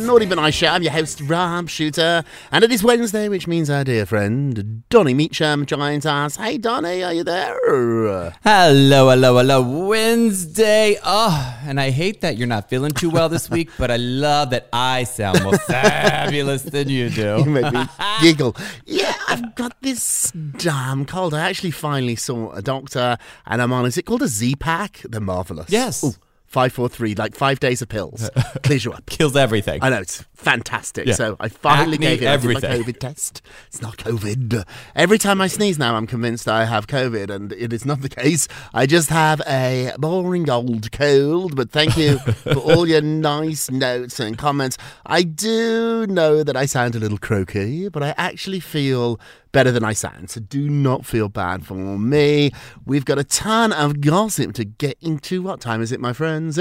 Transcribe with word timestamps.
The 0.00 0.06
Naughty 0.06 0.24
But 0.24 0.36
Nice 0.36 0.54
Show. 0.54 0.68
I'm 0.68 0.82
your 0.82 0.92
host, 0.92 1.20
Rob 1.20 1.68
Shooter. 1.68 2.24
And 2.50 2.64
it 2.64 2.72
is 2.72 2.82
Wednesday, 2.82 3.28
which 3.28 3.46
means 3.46 3.68
our 3.68 3.84
dear 3.84 4.06
friend, 4.06 4.82
Donny 4.88 5.12
Meacham, 5.12 5.66
joins 5.66 6.06
us. 6.06 6.36
Hey, 6.36 6.56
Donny, 6.56 7.04
are 7.04 7.12
you 7.12 7.22
there? 7.22 7.54
Hello, 8.42 9.10
hello, 9.10 9.36
hello. 9.36 9.60
Wednesday. 9.88 10.96
Oh, 11.04 11.58
and 11.66 11.78
I 11.78 11.90
hate 11.90 12.22
that 12.22 12.38
you're 12.38 12.48
not 12.48 12.70
feeling 12.70 12.92
too 12.92 13.10
well 13.10 13.28
this 13.28 13.50
week, 13.50 13.68
but 13.78 13.90
I 13.90 13.98
love 13.98 14.48
that 14.50 14.70
I 14.72 15.04
sound 15.04 15.42
more 15.44 15.58
fabulous 15.68 16.62
than 16.62 16.88
you 16.88 17.10
do. 17.10 17.42
You 17.44 17.50
make 17.50 17.70
me 17.70 17.84
giggle. 18.22 18.56
Yeah, 18.86 19.12
I've 19.28 19.54
got 19.54 19.82
this 19.82 20.32
damn 20.56 21.04
cold. 21.04 21.34
I 21.34 21.40
actually 21.46 21.72
finally 21.72 22.16
saw 22.16 22.52
a 22.52 22.62
doctor, 22.62 23.18
and 23.44 23.60
I'm 23.60 23.70
on, 23.70 23.84
is 23.84 23.98
it 23.98 24.06
called 24.06 24.22
a 24.22 24.28
Z-Pak? 24.28 25.02
They're 25.10 25.20
marvellous. 25.20 25.68
Yes. 25.68 26.02
Ooh, 26.02 26.14
543, 26.50 27.14
like 27.14 27.36
five 27.36 27.60
days 27.60 27.80
of 27.80 27.88
pills. 27.88 28.28
Clears 28.64 28.84
you 28.84 28.92
up. 28.92 29.06
Kills 29.06 29.36
everything. 29.36 29.78
I 29.84 29.88
know 29.88 30.00
it's 30.00 30.24
fantastic. 30.34 31.06
Yeah. 31.06 31.14
So 31.14 31.36
I 31.38 31.48
finally 31.48 31.94
Acne, 31.94 32.06
gave 32.16 32.22
it 32.22 32.26
I 32.26 32.36
did 32.38 32.54
my. 32.54 32.60
COVID 32.60 32.98
test. 32.98 33.40
It's 33.68 33.80
not 33.80 33.98
COVID. 33.98 34.64
Every 34.96 35.16
time 35.16 35.40
I 35.40 35.46
sneeze 35.46 35.78
now, 35.78 35.94
I'm 35.94 36.08
convinced 36.08 36.48
I 36.48 36.64
have 36.64 36.88
COVID, 36.88 37.30
and 37.30 37.52
it 37.52 37.72
is 37.72 37.86
not 37.86 38.00
the 38.00 38.08
case. 38.08 38.48
I 38.74 38.86
just 38.86 39.10
have 39.10 39.40
a 39.46 39.92
boring 39.96 40.50
old 40.50 40.90
cold. 40.90 41.54
But 41.54 41.70
thank 41.70 41.96
you 41.96 42.18
for 42.18 42.56
all 42.56 42.88
your 42.88 43.00
nice 43.02 43.70
notes 43.70 44.18
and 44.18 44.36
comments. 44.36 44.76
I 45.06 45.22
do 45.22 46.04
know 46.08 46.42
that 46.42 46.56
I 46.56 46.66
sound 46.66 46.96
a 46.96 46.98
little 46.98 47.18
croaky, 47.18 47.88
but 47.88 48.02
I 48.02 48.12
actually 48.16 48.58
feel 48.58 49.20
better 49.52 49.70
than 49.70 49.84
I 49.84 49.92
sound. 49.92 50.30
So 50.30 50.40
do 50.40 50.68
not 50.68 51.04
feel 51.04 51.28
bad 51.28 51.66
for 51.66 51.74
me. 51.74 52.52
We've 52.84 53.04
got 53.04 53.18
a 53.18 53.24
ton 53.24 53.72
of 53.72 54.00
gossip 54.00 54.54
to 54.54 54.64
get 54.64 54.96
into. 55.00 55.42
What 55.42 55.60
time 55.60 55.82
is 55.82 55.92
it, 55.92 56.00
my 56.00 56.12
friends? 56.12 56.58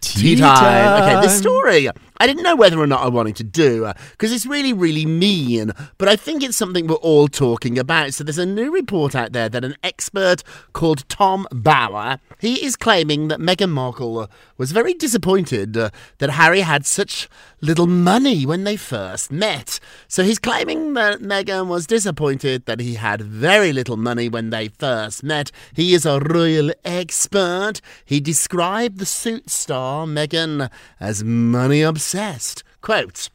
Tea 0.00 0.36
time. 0.36 1.02
Okay, 1.02 1.20
this 1.20 1.38
story 1.38 1.88
I 2.18 2.26
didn't 2.28 2.44
know 2.44 2.54
whether 2.54 2.78
or 2.78 2.86
not 2.86 3.02
I 3.02 3.08
wanted 3.08 3.34
to 3.36 3.44
do 3.44 3.92
because 4.12 4.32
it's 4.32 4.46
really, 4.46 4.72
really 4.72 5.04
mean. 5.04 5.72
But 5.98 6.08
I 6.08 6.16
think 6.16 6.42
it's 6.42 6.56
something 6.56 6.86
we're 6.86 6.94
all 6.96 7.26
talking 7.26 7.76
about. 7.76 8.14
So 8.14 8.22
there's 8.22 8.38
a 8.38 8.46
new 8.46 8.72
report 8.72 9.14
out 9.14 9.32
there 9.32 9.48
that 9.48 9.64
an 9.64 9.76
expert 9.82 10.44
called 10.72 11.08
Tom 11.08 11.46
Bower 11.50 12.20
he 12.44 12.62
is 12.62 12.76
claiming 12.76 13.28
that 13.28 13.40
Meghan 13.40 13.70
Markle 13.70 14.18
uh, 14.18 14.26
was 14.58 14.70
very 14.70 14.92
disappointed 14.92 15.78
uh, 15.78 15.88
that 16.18 16.30
Harry 16.30 16.60
had 16.60 16.84
such 16.84 17.26
little 17.62 17.86
money 17.86 18.44
when 18.44 18.64
they 18.64 18.76
first 18.76 19.32
met. 19.32 19.80
So 20.08 20.22
he's 20.22 20.38
claiming 20.38 20.92
that 20.92 21.20
Meghan 21.20 21.68
was 21.68 21.86
disappointed 21.86 22.66
that 22.66 22.80
he 22.80 22.96
had 22.96 23.22
very 23.22 23.72
little 23.72 23.96
money 23.96 24.28
when 24.28 24.50
they 24.50 24.68
first 24.68 25.22
met. 25.22 25.50
He 25.72 25.94
is 25.94 26.04
a 26.04 26.20
royal 26.20 26.70
expert. 26.84 27.80
He 28.04 28.20
described 28.20 28.98
the 28.98 29.06
star 29.46 30.06
Meghan 30.06 30.70
as 31.00 31.24
money 31.24 31.82
obsessed. 31.82 32.62
Quote. 32.80 33.30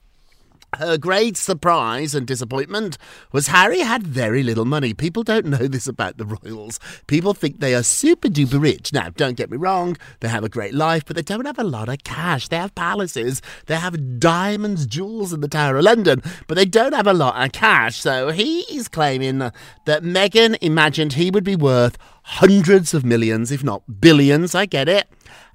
Her 0.77 0.99
great 0.99 1.35
surprise 1.35 2.13
and 2.13 2.27
disappointment 2.27 2.99
was 3.31 3.47
Harry 3.47 3.79
had 3.79 4.05
very 4.05 4.43
little 4.43 4.65
money. 4.65 4.93
People 4.93 5.23
don't 5.23 5.47
know 5.47 5.67
this 5.67 5.87
about 5.87 6.17
the 6.17 6.25
royals. 6.25 6.79
People 7.07 7.33
think 7.33 7.59
they 7.59 7.73
are 7.73 7.81
super 7.81 8.27
duper 8.27 8.61
rich. 8.61 8.93
Now, 8.93 9.09
don't 9.09 9.35
get 9.35 9.49
me 9.49 9.57
wrong, 9.57 9.97
they 10.19 10.27
have 10.27 10.43
a 10.43 10.49
great 10.49 10.75
life, 10.75 11.05
but 11.05 11.15
they 11.15 11.23
don't 11.23 11.45
have 11.45 11.57
a 11.57 11.63
lot 11.63 11.89
of 11.89 12.03
cash. 12.03 12.49
They 12.49 12.57
have 12.57 12.75
palaces, 12.75 13.41
they 13.65 13.77
have 13.77 14.19
diamonds, 14.19 14.85
jewels 14.85 15.33
in 15.33 15.41
the 15.41 15.47
Tower 15.47 15.77
of 15.77 15.85
London, 15.85 16.21
but 16.45 16.53
they 16.53 16.65
don't 16.65 16.93
have 16.93 17.07
a 17.07 17.13
lot 17.13 17.43
of 17.43 17.51
cash. 17.51 17.97
So 17.97 18.29
he 18.29 18.59
is 18.71 18.87
claiming 18.87 19.39
that 19.39 20.03
Meghan 20.03 20.55
imagined 20.61 21.13
he 21.13 21.31
would 21.31 21.43
be 21.43 21.55
worth 21.55 21.97
hundreds 22.21 22.93
of 22.93 23.03
millions, 23.03 23.51
if 23.51 23.63
not 23.63 23.99
billions. 23.99 24.53
I 24.53 24.67
get 24.67 24.87
it. 24.87 25.07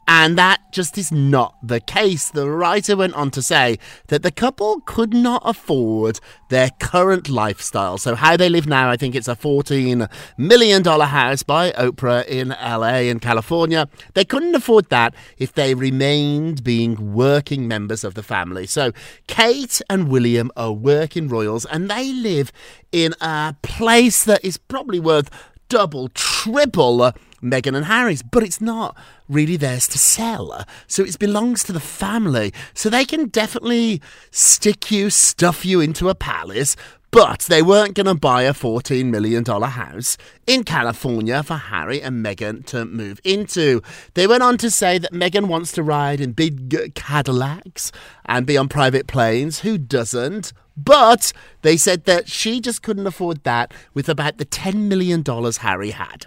And 0.07 0.37
that 0.37 0.73
just 0.73 0.99
is 0.99 1.11
not 1.11 1.57
the 1.63 1.81
case. 1.81 2.31
The 2.31 2.51
writer 2.51 2.97
went 2.97 3.15
on 3.15 3.31
to 3.33 3.43
say 3.43 3.79
that 4.09 4.23
the 4.23 4.31
couple 4.31 4.81
could 4.81 5.15
not 5.15 5.43
afford 5.45 6.21
their 6.51 6.71
current 6.79 7.29
lifestyle. 7.29 7.97
So, 7.99 8.15
how 8.15 8.37
they 8.37 8.49
live 8.49 8.67
now, 8.67 8.91
I 8.91 8.97
think 8.97 9.15
it's 9.15 9.29
a 9.29 9.37
$14 9.37 10.11
million 10.37 10.85
house 10.85 11.43
by 11.43 11.73
Oprah 11.73 12.27
in 12.27 12.49
LA 12.49 13.09
in 13.11 13.21
California. 13.21 13.89
They 14.15 14.25
couldn't 14.25 14.55
afford 14.55 14.91
that 14.91 15.15
if 15.39 15.53
they 15.55 15.75
remained 15.75 16.63
being 16.63 17.15
working 17.15 17.67
members 17.67 18.05
of 18.05 18.15
the 18.15 18.23
family. 18.23 18.67
So, 18.67 18.93
Kate 19.27 19.81
and 19.89 20.09
William 20.09 20.51
are 20.57 20.73
working 20.73 21.29
royals 21.29 21.65
and 21.65 21.91
they 21.91 22.13
live 22.13 22.53
in 22.93 23.15
a 23.21 23.57
place 23.63 24.25
that 24.25 24.45
is 24.45 24.57
probably 24.59 25.01
worth 25.01 25.31
double, 25.69 26.09
triple 26.11 27.13
Meghan 27.45 27.77
and 27.77 27.87
Harry's, 27.87 28.23
but 28.23 28.43
it's 28.43 28.61
not 28.61 28.97
really 29.29 29.57
theirs 29.57 29.87
to 29.89 29.99
sell. 29.99 30.65
So 30.87 31.05
it 31.05 31.19
belongs 31.19 31.63
to 31.65 31.73
the 31.73 31.81
family. 31.81 32.53
So 32.75 32.89
they 32.89 33.05
can 33.05 33.29
definitely 33.29 34.01
stick 34.31 34.91
you, 34.91 35.11
stuff 35.11 35.65
you 35.65 35.81
into 35.81 36.09
a 36.09 36.15
palace. 36.15 36.77
But 37.15 37.43
they 37.43 37.63
weren't 37.63 37.95
going 37.95 38.07
to 38.07 38.17
buy 38.17 38.43
a 38.43 38.53
$14 38.53 39.05
million 39.05 39.45
house 39.45 40.17
in 40.49 40.65
California 40.65 41.45
for 41.45 41.55
Harry 41.55 42.03
and 42.03 42.27
Meghan 42.27 42.67
to 42.67 42.85
move 42.85 43.21
into. 43.23 43.83
They 44.15 44.27
went 44.27 44.43
on 44.43 44.59
to 44.59 44.69
say 44.69 44.99
that 44.99 45.13
Meghan 45.13 45.47
wants 45.47 45.71
to 45.75 45.85
ride 45.85 46.21
in 46.21 46.33
big 46.33 46.93
Cadillacs 46.97 47.93
and 48.25 48.45
be 48.45 48.57
on 48.57 48.69
private 48.69 49.07
planes. 49.07 49.61
Who 49.61 49.79
doesn't? 49.79 50.53
But 50.77 51.33
they 51.63 51.77
said 51.77 52.05
that 52.07 52.29
she 52.29 52.61
just 52.61 52.83
couldn't 52.83 53.07
afford 53.07 53.45
that 53.45 53.73
with 53.95 54.09
about 54.09 54.39
the 54.39 54.45
$10 54.45 54.75
million 54.89 55.23
Harry 55.61 55.91
had. 55.93 56.27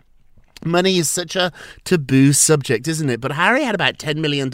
Money 0.65 0.97
is 0.97 1.09
such 1.09 1.35
a 1.35 1.51
taboo 1.83 2.33
subject, 2.33 2.87
isn't 2.87 3.09
it? 3.09 3.21
But 3.21 3.33
Harry 3.33 3.63
had 3.63 3.75
about 3.75 3.97
$10 3.97 4.17
million. 4.17 4.51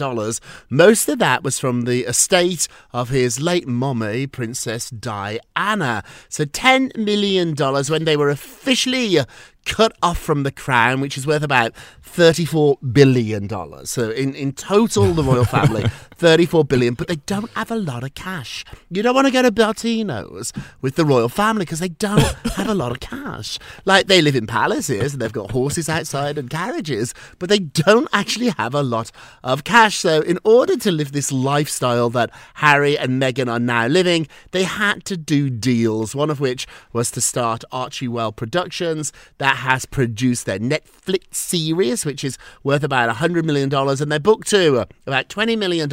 Most 0.70 1.08
of 1.08 1.18
that 1.18 1.42
was 1.42 1.58
from 1.58 1.82
the 1.82 2.04
estate 2.04 2.68
of 2.92 3.08
his 3.08 3.40
late 3.40 3.66
mommy, 3.66 4.26
Princess 4.26 4.90
Diana. 4.90 6.04
So 6.28 6.44
$10 6.44 6.96
million 6.96 7.54
when 7.54 8.04
they 8.04 8.16
were 8.16 8.30
officially 8.30 9.18
cut 9.64 9.96
off 10.02 10.18
from 10.18 10.42
the 10.42 10.52
crown, 10.52 11.00
which 11.00 11.16
is 11.16 11.26
worth 11.26 11.42
about 11.42 11.72
$34 12.04 12.76
billion. 12.92 13.48
So 13.86 14.10
in, 14.10 14.34
in 14.34 14.52
total, 14.52 15.12
the 15.12 15.22
royal 15.22 15.44
family, 15.44 15.84
34 16.14 16.64
billion, 16.64 16.94
but 16.94 17.08
they 17.08 17.16
don't 17.16 17.50
have 17.50 17.70
a 17.70 17.76
lot 17.76 18.04
of 18.04 18.14
cash. 18.14 18.64
You 18.90 19.02
don't 19.02 19.14
want 19.14 19.26
to 19.26 19.32
go 19.32 19.42
to 19.42 19.50
Bertino's 19.50 20.52
with 20.80 20.96
the 20.96 21.04
royal 21.04 21.28
family 21.28 21.64
because 21.64 21.80
they 21.80 21.88
don't 21.88 22.20
have 22.56 22.68
a 22.68 22.74
lot 22.74 22.92
of 22.92 23.00
cash. 23.00 23.58
Like 23.84 24.06
they 24.06 24.22
live 24.22 24.36
in 24.36 24.46
palaces 24.46 25.14
and 25.14 25.22
they've 25.22 25.32
got 25.32 25.50
horses 25.50 25.88
outside 25.88 26.38
and 26.38 26.48
carriages, 26.48 27.14
but 27.38 27.48
they 27.48 27.58
don't 27.58 28.08
actually 28.12 28.50
have 28.50 28.74
a 28.74 28.82
lot 28.82 29.10
of 29.42 29.64
cash. 29.64 29.96
So 29.96 30.20
in 30.20 30.38
order 30.44 30.76
to 30.76 30.90
live 30.90 31.12
this 31.12 31.32
lifestyle 31.32 32.10
that 32.10 32.30
Harry 32.54 32.96
and 32.96 33.20
Meghan 33.20 33.50
are 33.50 33.58
now 33.58 33.86
living, 33.86 34.28
they 34.52 34.62
had 34.62 35.04
to 35.06 35.16
do 35.16 35.50
deals, 35.50 36.14
one 36.14 36.30
of 36.30 36.40
which 36.40 36.66
was 36.92 37.10
to 37.12 37.20
start 37.20 37.64
Archewell 37.72 38.34
Productions 38.34 39.12
that 39.38 39.53
has 39.54 39.86
produced 39.86 40.46
their 40.46 40.58
Netflix 40.58 41.34
series, 41.34 42.04
which 42.04 42.24
is 42.24 42.38
worth 42.62 42.84
about 42.84 43.14
$100 43.14 43.44
million, 43.44 43.72
and 43.74 44.12
their 44.12 44.20
book 44.20 44.44
too, 44.44 44.78
uh, 44.78 44.84
about 45.06 45.28
$20 45.28 45.56
million. 45.58 45.88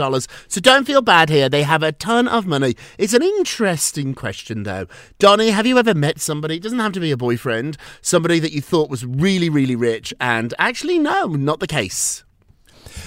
So 0.47 0.61
don't 0.61 0.85
feel 0.85 1.01
bad 1.01 1.29
here. 1.29 1.49
They 1.49 1.63
have 1.63 1.83
a 1.83 1.91
ton 1.91 2.27
of 2.27 2.45
money. 2.45 2.75
It's 2.97 3.13
an 3.13 3.23
interesting 3.23 4.13
question, 4.13 4.63
though. 4.63 4.87
Donny, 5.19 5.49
have 5.49 5.65
you 5.65 5.77
ever 5.77 5.93
met 5.93 6.19
somebody, 6.19 6.57
it 6.57 6.63
doesn't 6.63 6.79
have 6.79 6.93
to 6.93 6.99
be 6.99 7.11
a 7.11 7.17
boyfriend, 7.17 7.77
somebody 8.01 8.39
that 8.39 8.51
you 8.51 8.61
thought 8.61 8.89
was 8.89 9.05
really, 9.05 9.49
really 9.49 9.75
rich, 9.75 10.13
and 10.19 10.53
actually, 10.57 10.99
no, 10.99 11.27
not 11.27 11.59
the 11.59 11.67
case? 11.67 12.23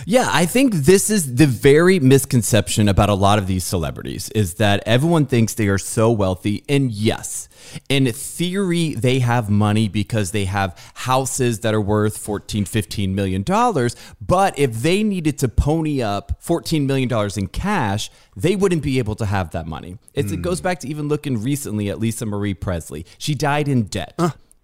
Yeah, 0.07 0.29
I 0.31 0.47
think 0.47 0.75
this 0.75 1.11
is 1.11 1.37
the 1.37 1.47
very 1.47 2.01
misconception 2.01 2.89
about 2.89 3.09
a 3.09 3.15
lot 3.15 3.39
of 3.39 3.47
these 3.47 3.65
celebrities 3.65 4.29
is 4.31 4.55
that 4.55 4.83
everyone 4.87 5.27
thinks 5.27 5.55
they 5.55 5.69
are 5.69 5.79
so 5.79 6.11
wealthy. 6.11 6.65
And 6.69 6.91
yes, 6.91 7.49
in 7.89 8.11
theory, 8.13 8.95
they 8.95 9.21
have 9.21 9.49
money 9.51 9.89
because 9.89 10.31
they 10.31 10.45
have 10.45 10.79
houses 10.95 11.61
that 11.61 11.75
are 11.75 11.81
worth 11.81 12.19
14, 12.19 12.65
15 12.65 13.15
million 13.15 13.43
dollars. 13.43 13.97
But 14.21 14.59
if 14.59 14.75
they 14.83 15.03
needed 15.03 15.39
to 15.39 15.49
pony 15.49 16.03
up 16.03 16.43
14 16.43 16.87
million 16.87 17.09
dollars 17.09 17.37
in 17.37 17.49
cash, 17.49 18.11
they 18.37 18.57
wouldn't 18.57 18.83
be 18.83 18.99
able 18.99 19.15
to 19.17 19.27
have 19.27 19.51
that 19.51 19.67
money. 19.67 19.99
It's, 20.13 20.33
It 20.33 20.43
goes 20.43 20.61
hmm. 20.61 20.65
back 20.65 20.81
to 20.81 20.89
even 20.89 21.09
looking 21.09 21.43
recently 21.43 21.89
at 21.89 21.99
Lisa 21.99 22.27
Marie 22.27 22.55
Presley. 22.55 23.07
She 23.19 23.35
died 23.35 23.69
in 23.69 23.85
debt. 23.85 24.15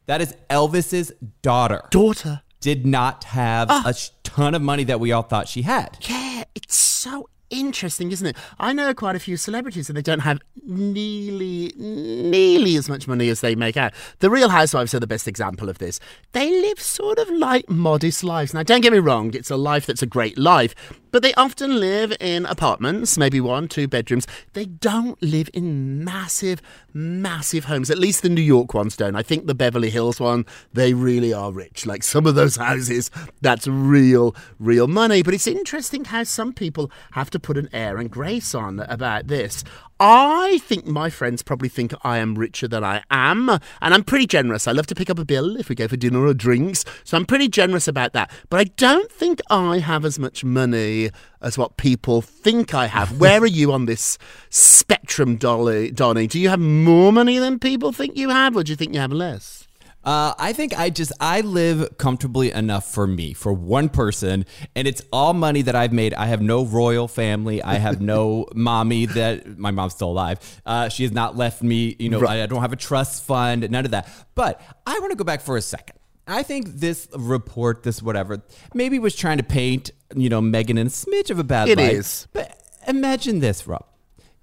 That 0.07 0.21
is 0.21 0.35
Elvis's 0.49 1.13
daughter 1.43 1.85
Daughter. 1.91 2.43
Did 2.61 2.87
not 2.87 3.25
have 3.25 3.69
ah. 3.71 3.83
a 3.87 3.95
ton 4.23 4.55
of 4.55 4.63
money 4.63 4.85
that 4.85 5.01
we 5.01 5.13
all 5.13 5.23
thought 5.23 5.49
she 5.49 5.63
had. 5.63 5.97
Yeah, 6.03 6.45
it's 6.55 6.77
so 6.77 7.29
interesting, 7.51 8.13
isn't 8.13 8.27
it? 8.27 8.37
I 8.59 8.73
know 8.73 8.95
quite 8.95 9.17
a 9.17 9.21
few 9.21 9.37
celebrities 9.37 9.91
and 9.91 9.97
they 9.97 10.03
don't 10.03 10.21
have 10.21 10.41
nearly, 10.65 11.73
nearly 11.77 12.77
as 12.77 12.89
much 12.89 13.09
money 13.09 13.29
as 13.29 13.41
they 13.41 13.55
make 13.55 13.77
out. 13.77 13.93
The 14.21 14.31
Real 14.31 14.49
Housewives 14.49 14.95
are 14.95 15.01
the 15.01 15.07
best 15.07 15.29
example 15.29 15.69
of 15.69 15.79
this. 15.79 16.01
They 16.33 16.49
live 16.49 16.81
sort 16.81 17.19
of 17.19 17.29
like 17.31 17.69
modest 17.69 18.25
lives. 18.25 18.55
Now, 18.55 18.63
don't 18.63 18.81
get 18.81 18.93
me 18.93 18.99
wrong, 18.99 19.35
it's 19.35 19.51
a 19.51 19.57
life 19.57 19.87
that's 19.87 20.03
a 20.03 20.07
great 20.07 20.39
life, 20.39 20.75
but 21.11 21.23
they 21.23 21.35
often 21.35 21.81
live 21.81 22.13
in 22.21 22.47
apartments, 22.47 23.19
maybe 23.19 23.41
one, 23.41 23.69
two 23.69 23.89
bedrooms. 23.89 24.27
They 24.53 24.67
don't 24.67 25.21
live 25.23 25.51
in 25.53 26.05
massive, 26.05 26.63
massive 26.93 27.65
homes. 27.65 27.91
At 27.91 27.99
least 27.99 28.23
the 28.23 28.29
New 28.29 28.41
York 28.41 28.75
ones 28.75 28.97
don't. 28.97 29.17
I 29.17 29.23
think 29.23 29.47
the 29.47 29.55
Beverly 29.55 29.91
Hills 29.91 30.21
one, 30.21 30.47
they 30.73 30.95
really 30.95 31.33
are 31.33 31.53
rich. 31.53 31.87
Like 31.87 32.03
some 32.03 32.27
of 32.27 32.35
those 32.35 32.57
houses, 32.69 33.11
that's 33.41 33.67
real, 33.67 34.35
real 34.59 34.87
money. 34.87 35.23
But 35.23 35.35
it's 35.35 35.47
interesting 35.47 36.05
how 36.07 36.25
some 36.25 36.53
people 36.53 36.91
have 37.13 37.31
to 37.31 37.39
put 37.39 37.57
an 37.57 37.69
air 37.73 37.99
and 37.99 38.11
grace 38.11 38.55
on 38.55 38.81
about 38.81 39.27
this. 39.27 39.65
I 40.03 40.61
think 40.63 40.87
my 40.87 41.11
friends 41.11 41.43
probably 41.43 41.69
think 41.69 41.93
I 42.03 42.17
am 42.17 42.35
richer 42.35 42.67
than 42.67 42.83
I 42.83 43.03
am, 43.11 43.51
and 43.51 43.61
I'm 43.83 44.03
pretty 44.03 44.27
generous. 44.27 44.67
I 44.67 44.73
love 44.73 44.87
to 44.87 44.95
pick 44.95 45.11
up 45.11 45.19
a 45.19 45.27
bill 45.27 45.59
if 45.59 45.69
we 45.69 45.75
go 45.75 45.89
for 45.89 45.99
dinner 45.99 46.25
or 46.25 46.33
drinks, 46.33 46.87
so 47.05 47.19
I'm 47.19 47.27
pretty 47.27 47.49
generous 47.49 47.87
about 47.87 48.15
that. 48.15 48.31
But 48.49 48.61
I 48.61 48.65
don't 48.65 49.13
think 49.13 49.43
I 49.51 49.79
have 49.81 50.07
as 50.07 50.19
much 50.19 50.43
money 50.43 51.11
as 51.43 51.59
what 51.59 51.77
people 51.77 52.23
think 52.23 52.73
I 52.73 52.87
have. 52.87 53.21
Where 53.21 53.43
are 53.43 53.47
you 53.47 53.73
on 53.73 53.85
this 53.85 54.17
spectrum, 54.49 55.37
Dolly, 55.37 55.91
Donny? 55.91 56.27
Do 56.27 56.41
you 56.41 56.49
have 56.49 56.61
more 56.61 57.13
money 57.13 57.39
than 57.39 57.59
people 57.59 57.93
think 57.93 58.17
you 58.17 58.31
have, 58.31 58.57
or 58.57 58.63
do 58.63 58.73
you 58.73 58.77
think 58.77 58.95
you 58.95 59.01
have 59.01 59.13
less? 59.13 59.69
Uh, 60.03 60.33
I 60.39 60.55
think 60.55 60.79
I 60.79 60.89
just 60.89 61.13
I 61.21 61.43
live 61.43 61.99
comfortably 61.99 62.51
enough 62.53 62.91
for 62.91 63.07
me, 63.07 63.35
for 63.35 63.53
one 63.53 63.91
person, 63.91 64.47
and 64.75 64.89
it's 64.89 65.03
all 65.13 65.35
money 65.35 65.61
that 65.63 65.75
I've 65.77 65.93
made. 65.93 66.15
I 66.15 66.25
have 66.27 66.41
no 66.41 66.65
royal 66.65 67.07
family. 67.07 67.63
I 67.63 67.75
have 67.75 68.01
no 68.01 68.47
mommy 68.55 69.05
that 69.07 69.59
my 69.59 69.71
mom's 69.71 69.93
still 69.93 70.11
alive. 70.11 70.39
Uh, 70.65 70.89
she 70.89 71.03
has 71.03 71.13
not 71.13 71.37
left 71.37 71.63
me. 71.63 71.97
You 71.99 72.09
know, 72.09 72.25
I, 72.25 72.43
I 72.43 72.47
don't 72.47 72.63
have 72.63 72.73
a 72.73 72.77
trust 72.77 73.25
fund. 73.25 73.71
None 73.71 73.85
of 73.85 73.91
that. 73.91 74.09
But 74.35 74.61
I 74.87 74.99
want 75.01 75.11
to 75.11 75.17
go 75.17 75.25
back 75.25 75.43
for 75.43 75.59
a 75.59 75.63
second. 75.63 75.97
I 76.27 76.45
think 76.45 76.69
this 76.69 77.07
report, 77.15 77.83
this 77.83 78.01
whatever, 78.03 78.43
maybe 78.73 78.99
was 78.99 79.15
trying 79.15 79.37
to 79.39 79.45
paint 79.45 79.91
you 80.17 80.31
know 80.31 80.41
Meghan 80.41 80.71
in 80.71 80.79
a 80.79 80.85
smidge 80.87 81.31
of 81.31 81.39
a 81.39 81.45
bad 81.45 81.69
It 81.69 81.77
light. 81.79 81.93
is. 81.93 82.27
But 82.33 82.59
imagine 82.89 83.41
this, 83.41 83.67
Rob. 83.67 83.85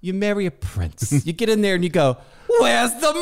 You 0.00 0.14
marry 0.14 0.46
a 0.46 0.52
prince. 0.52 1.26
you 1.26 1.32
get 1.32 1.48
in 1.48 1.62
there 1.62 1.74
and 1.74 1.82
you 1.82 1.90
go, 1.90 2.16
"Where's 2.60 2.92
the 2.94 3.12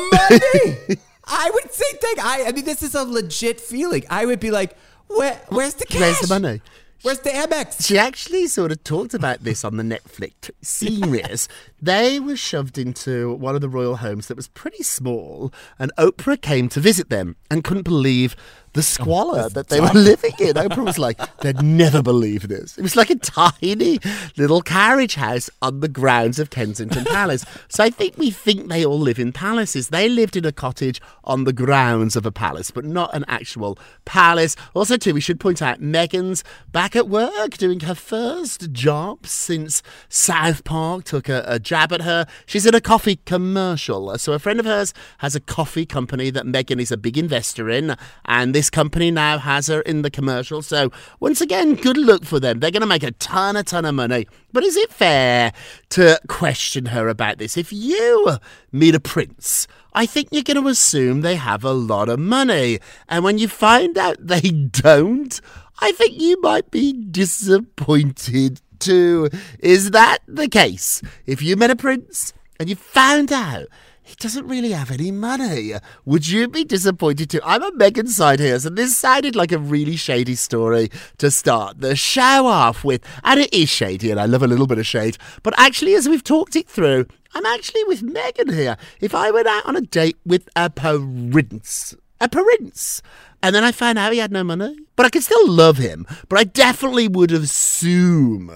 money?" 0.87 0.97
I 1.27 1.51
would 1.53 1.71
say, 1.73 1.85
"Thank." 2.01 2.23
I, 2.23 2.45
I 2.47 2.51
mean, 2.51 2.65
this 2.65 2.81
is 2.81 2.95
a 2.95 3.03
legit 3.03 3.59
feeling. 3.59 4.03
I 4.09 4.25
would 4.25 4.39
be 4.39 4.51
like, 4.51 4.77
"Where? 5.07 5.39
Where's 5.49 5.75
the 5.75 5.85
cash? 5.85 5.99
Where's 5.99 6.19
the 6.19 6.39
money? 6.39 6.61
Where's 7.01 7.19
the 7.19 7.29
Amex?" 7.29 7.85
She 7.85 7.97
actually 7.97 8.47
sort 8.47 8.71
of 8.71 8.83
talked 8.83 9.13
about 9.13 9.43
this 9.43 9.63
on 9.63 9.77
the 9.77 9.83
Netflix 9.83 10.49
series. 10.61 11.47
they 11.81 12.19
were 12.19 12.35
shoved 12.35 12.77
into 12.77 13.33
one 13.33 13.55
of 13.55 13.61
the 13.61 13.69
royal 13.69 13.97
homes 13.97 14.27
that 14.27 14.37
was 14.37 14.47
pretty 14.47 14.83
small, 14.83 15.53
and 15.77 15.91
Oprah 15.97 16.41
came 16.41 16.69
to 16.69 16.79
visit 16.79 17.09
them 17.09 17.35
and 17.51 17.63
couldn't 17.63 17.83
believe 17.83 18.35
the 18.77 18.83
squalor 18.83 19.49
that 19.49 19.69
they 19.69 19.81
were 19.81 19.87
living 19.87 20.33
in. 20.39 20.53
Oprah 20.53 20.85
was 20.85 20.99
like, 20.99 21.19
they'd 21.39 21.63
never 21.63 22.03
believe 22.03 22.47
this. 22.47 22.77
It 22.77 22.83
was 22.83 22.95
like 22.95 23.09
a 23.09 23.15
tiny 23.15 23.99
little 24.37 24.61
carriage 24.61 25.15
house 25.15 25.49
on 25.63 25.79
the 25.79 25.87
grounds 25.87 26.37
of 26.37 26.51
Kensington 26.51 27.03
Palace. 27.05 27.43
So 27.69 27.83
I 27.83 27.89
think 27.89 28.19
we 28.19 28.29
think 28.29 28.69
they 28.69 28.85
all 28.85 28.99
live 28.99 29.17
in 29.17 29.33
palaces. 29.33 29.89
They 29.89 30.07
lived 30.07 30.35
in 30.35 30.45
a 30.45 30.51
cottage 30.51 31.01
on 31.23 31.45
the 31.45 31.53
grounds 31.53 32.15
of 32.15 32.23
a 32.27 32.31
palace, 32.31 32.69
but 32.69 32.85
not 32.85 33.15
an 33.15 33.25
actual 33.27 33.79
palace. 34.05 34.55
Also, 34.75 34.95
too, 34.95 35.15
we 35.15 35.21
should 35.21 35.39
point 35.39 35.59
out 35.59 35.81
Meghan's 35.81 36.43
back 36.71 36.95
at 36.95 37.09
work 37.09 37.57
doing 37.57 37.79
her 37.79 37.95
first 37.95 38.71
job 38.71 39.25
since 39.25 39.81
South 40.07 40.63
Park 40.63 41.03
took 41.03 41.27
a, 41.29 41.43
a 41.47 41.57
jab 41.57 41.91
at 41.91 42.01
her. 42.01 42.27
She's 42.45 42.67
in 42.67 42.75
a 42.75 42.81
coffee 42.81 43.15
commercial. 43.25 44.15
So 44.19 44.33
a 44.33 44.39
friend 44.39 44.59
of 44.59 44.67
hers 44.67 44.93
has 45.17 45.35
a 45.35 45.39
coffee 45.39 45.87
company 45.87 46.29
that 46.29 46.45
Meghan 46.45 46.79
is 46.79 46.91
a 46.91 46.97
big 46.97 47.17
investor 47.17 47.71
in, 47.71 47.95
and 48.25 48.53
this 48.53 48.66
company 48.69 49.11
now 49.11 49.37
has 49.37 49.67
her 49.67 49.81
in 49.81 50.01
the 50.01 50.09
commercial. 50.11 50.61
So 50.61 50.91
once 51.19 51.41
again, 51.41 51.75
good 51.75 51.97
luck 51.97 52.23
for 52.23 52.39
them. 52.39 52.59
They're 52.59 52.71
going 52.71 52.81
to 52.81 52.87
make 52.87 53.03
a 53.03 53.11
ton, 53.11 53.55
a 53.55 53.63
ton 53.63 53.85
of 53.85 53.95
money. 53.95 54.27
But 54.53 54.63
is 54.63 54.75
it 54.75 54.91
fair 54.91 55.53
to 55.89 56.19
question 56.27 56.87
her 56.87 57.09
about 57.09 57.37
this? 57.37 57.57
If 57.57 57.71
you 57.71 58.37
meet 58.71 58.95
a 58.95 58.99
prince, 58.99 59.67
I 59.93 60.05
think 60.05 60.29
you're 60.31 60.43
going 60.43 60.61
to 60.61 60.69
assume 60.69 61.21
they 61.21 61.35
have 61.35 61.63
a 61.63 61.71
lot 61.71 62.09
of 62.09 62.19
money. 62.19 62.79
And 63.07 63.23
when 63.23 63.37
you 63.37 63.47
find 63.47 63.97
out 63.97 64.17
they 64.19 64.41
don't, 64.71 65.39
I 65.79 65.91
think 65.91 66.19
you 66.19 66.39
might 66.41 66.71
be 66.71 66.93
disappointed 66.93 68.61
too. 68.79 69.29
Is 69.59 69.91
that 69.91 70.19
the 70.27 70.47
case? 70.47 71.01
If 71.25 71.41
you 71.41 71.55
met 71.55 71.71
a 71.71 71.75
prince 71.75 72.33
and 72.59 72.69
you 72.69 72.75
found 72.75 73.31
out 73.31 73.67
he 74.07 74.15
doesn't 74.15 74.47
really 74.47 74.71
have 74.71 74.89
any 74.89 75.11
money. 75.11 75.73
Would 76.05 76.29
you 76.29 76.47
be 76.47 76.63
disappointed 76.63 77.29
too? 77.29 77.41
I'm 77.43 77.61
on 77.61 77.77
Meghan's 77.77 78.15
side 78.15 78.39
here, 78.39 78.57
so 78.57 78.69
this 78.69 78.95
sounded 78.95 79.35
like 79.35 79.51
a 79.51 79.59
really 79.59 79.97
shady 79.97 80.35
story 80.35 80.89
to 81.17 81.29
start 81.29 81.81
the 81.81 81.93
show 81.93 82.45
off 82.45 82.85
with. 82.85 83.03
And 83.25 83.41
it 83.41 83.53
is 83.53 83.67
shady, 83.67 84.09
and 84.09 84.17
I 84.17 84.25
love 84.25 84.43
a 84.43 84.47
little 84.47 84.65
bit 84.65 84.77
of 84.77 84.87
shade. 84.87 85.17
But 85.43 85.59
actually, 85.59 85.93
as 85.93 86.07
we've 86.07 86.23
talked 86.23 86.55
it 86.55 86.69
through, 86.69 87.05
I'm 87.35 87.45
actually 87.47 87.83
with 87.83 88.01
Meghan 88.01 88.53
here. 88.53 88.77
If 89.01 89.13
I 89.13 89.29
went 89.29 89.47
out 89.47 89.65
on 89.65 89.75
a 89.75 89.81
date 89.81 90.17
with 90.25 90.47
a 90.55 90.69
prince, 90.69 91.93
a 92.21 92.29
prince, 92.29 93.01
and 93.43 93.53
then 93.53 93.65
I 93.65 93.73
found 93.73 93.99
out 93.99 94.13
he 94.13 94.19
had 94.19 94.31
no 94.31 94.45
money, 94.45 94.73
but 94.95 95.05
I 95.05 95.09
could 95.09 95.23
still 95.23 95.51
love 95.51 95.79
him, 95.79 96.07
but 96.29 96.39
I 96.39 96.45
definitely 96.45 97.09
would 97.09 97.33
assume 97.33 98.53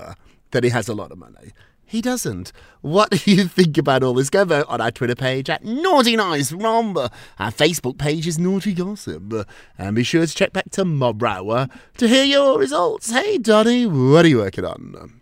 that 0.52 0.64
he 0.64 0.70
has 0.70 0.88
a 0.88 0.94
lot 0.94 1.12
of 1.12 1.18
money. 1.18 1.52
He 1.92 2.02
doesn't. 2.02 2.54
What 2.80 3.10
do 3.12 3.20
you 3.30 3.50
think 3.50 3.78
about 3.78 4.02
all 4.02 4.14
this? 4.14 4.30
Go 4.30 4.46
vote 4.46 4.66
on 4.70 4.80
our 4.80 4.92
Twitter 4.92 5.14
page 5.14 5.50
at 5.50 5.66
Naughty 5.66 6.16
Nice 6.16 6.54
Rob. 6.54 6.98
Our 7.38 7.52
Facebook 7.52 7.98
page 7.98 8.28
is 8.28 8.40
Naughty 8.40 8.72
Gossip. 8.72 9.46
And 9.78 9.94
be 9.98 10.04
sure 10.04 10.26
to 10.26 10.34
check 10.34 10.54
back 10.54 10.64
to 10.64 10.70
tomorrow 10.70 11.50
uh, 11.50 11.68
to 11.98 12.08
hear 12.08 12.24
your 12.24 12.58
results. 12.58 13.12
Hey, 13.12 13.38
Donny, 13.38 13.86
what 13.86 14.24
are 14.24 14.30
you 14.30 14.38
working 14.38 14.64
on? 14.64 15.21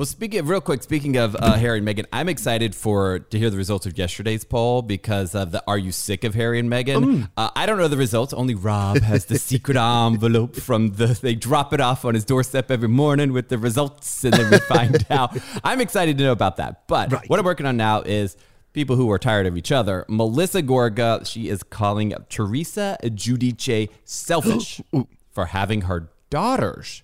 Well, 0.00 0.06
speaking 0.06 0.40
of 0.40 0.48
real 0.48 0.62
quick, 0.62 0.82
speaking 0.82 1.18
of 1.18 1.36
uh, 1.36 1.56
Harry 1.56 1.76
and 1.76 1.86
Meghan, 1.86 2.06
I'm 2.10 2.30
excited 2.30 2.74
for 2.74 3.18
to 3.18 3.38
hear 3.38 3.50
the 3.50 3.58
results 3.58 3.84
of 3.84 3.98
yesterday's 3.98 4.44
poll 4.44 4.80
because 4.80 5.34
of 5.34 5.52
the 5.52 5.62
"Are 5.66 5.76
you 5.76 5.92
sick 5.92 6.24
of 6.24 6.34
Harry 6.34 6.58
and 6.58 6.72
Meghan?" 6.72 7.28
Uh, 7.36 7.50
I 7.54 7.66
don't 7.66 7.76
know 7.76 7.86
the 7.86 7.98
results. 7.98 8.32
Only 8.32 8.54
Rob 8.54 9.02
has 9.02 9.26
the 9.26 9.38
secret 9.38 9.76
envelope 9.76 10.56
from 10.56 10.92
the. 10.92 11.08
They 11.08 11.34
drop 11.34 11.74
it 11.74 11.82
off 11.82 12.06
on 12.06 12.14
his 12.14 12.24
doorstep 12.24 12.70
every 12.70 12.88
morning 12.88 13.34
with 13.34 13.50
the 13.50 13.58
results, 13.58 14.24
and 14.24 14.32
then 14.32 14.50
we 14.50 14.58
find 14.60 15.04
out. 15.10 15.36
I'm 15.62 15.82
excited 15.82 16.16
to 16.16 16.24
know 16.24 16.32
about 16.32 16.56
that. 16.56 16.86
But 16.86 17.12
Right. 17.12 17.28
what 17.28 17.38
I'm 17.38 17.44
working 17.44 17.66
on 17.66 17.76
now 17.76 18.00
is 18.00 18.38
people 18.72 18.96
who 18.96 19.10
are 19.10 19.18
tired 19.18 19.44
of 19.46 19.54
each 19.58 19.70
other. 19.70 20.06
Melissa 20.08 20.62
Gorga, 20.62 21.26
she 21.26 21.50
is 21.50 21.62
calling 21.62 22.14
Teresa 22.30 22.96
Giudice 23.02 23.90
selfish 24.06 24.80
for 25.30 25.44
having 25.44 25.82
her 25.82 26.08
daughters 26.30 27.02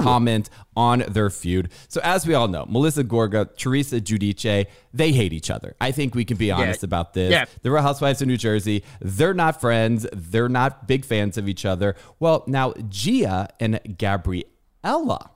comment 0.00 0.48
on 0.76 1.00
their 1.08 1.30
feud. 1.30 1.70
So 1.88 2.00
as 2.02 2.26
we 2.26 2.34
all 2.34 2.48
know, 2.48 2.64
Melissa 2.68 3.04
Gorga, 3.04 3.56
Teresa 3.56 4.00
Giudice, 4.00 4.66
they 4.94 5.12
hate 5.12 5.32
each 5.32 5.50
other. 5.50 5.74
I 5.80 5.92
think 5.92 6.14
we 6.14 6.24
can 6.24 6.36
be 6.36 6.50
honest 6.50 6.82
about 6.82 7.14
this. 7.14 7.32
Yeah. 7.32 7.46
The 7.62 7.70
Real 7.70 7.82
Housewives 7.82 8.22
of 8.22 8.28
New 8.28 8.36
Jersey, 8.36 8.84
they're 9.00 9.34
not 9.34 9.60
friends. 9.60 10.06
They're 10.12 10.48
not 10.48 10.86
big 10.86 11.04
fans 11.04 11.36
of 11.36 11.48
each 11.48 11.64
other. 11.64 11.96
Well, 12.20 12.44
now 12.46 12.74
Gia 12.88 13.48
and 13.60 13.80
Gabriella 13.98 15.31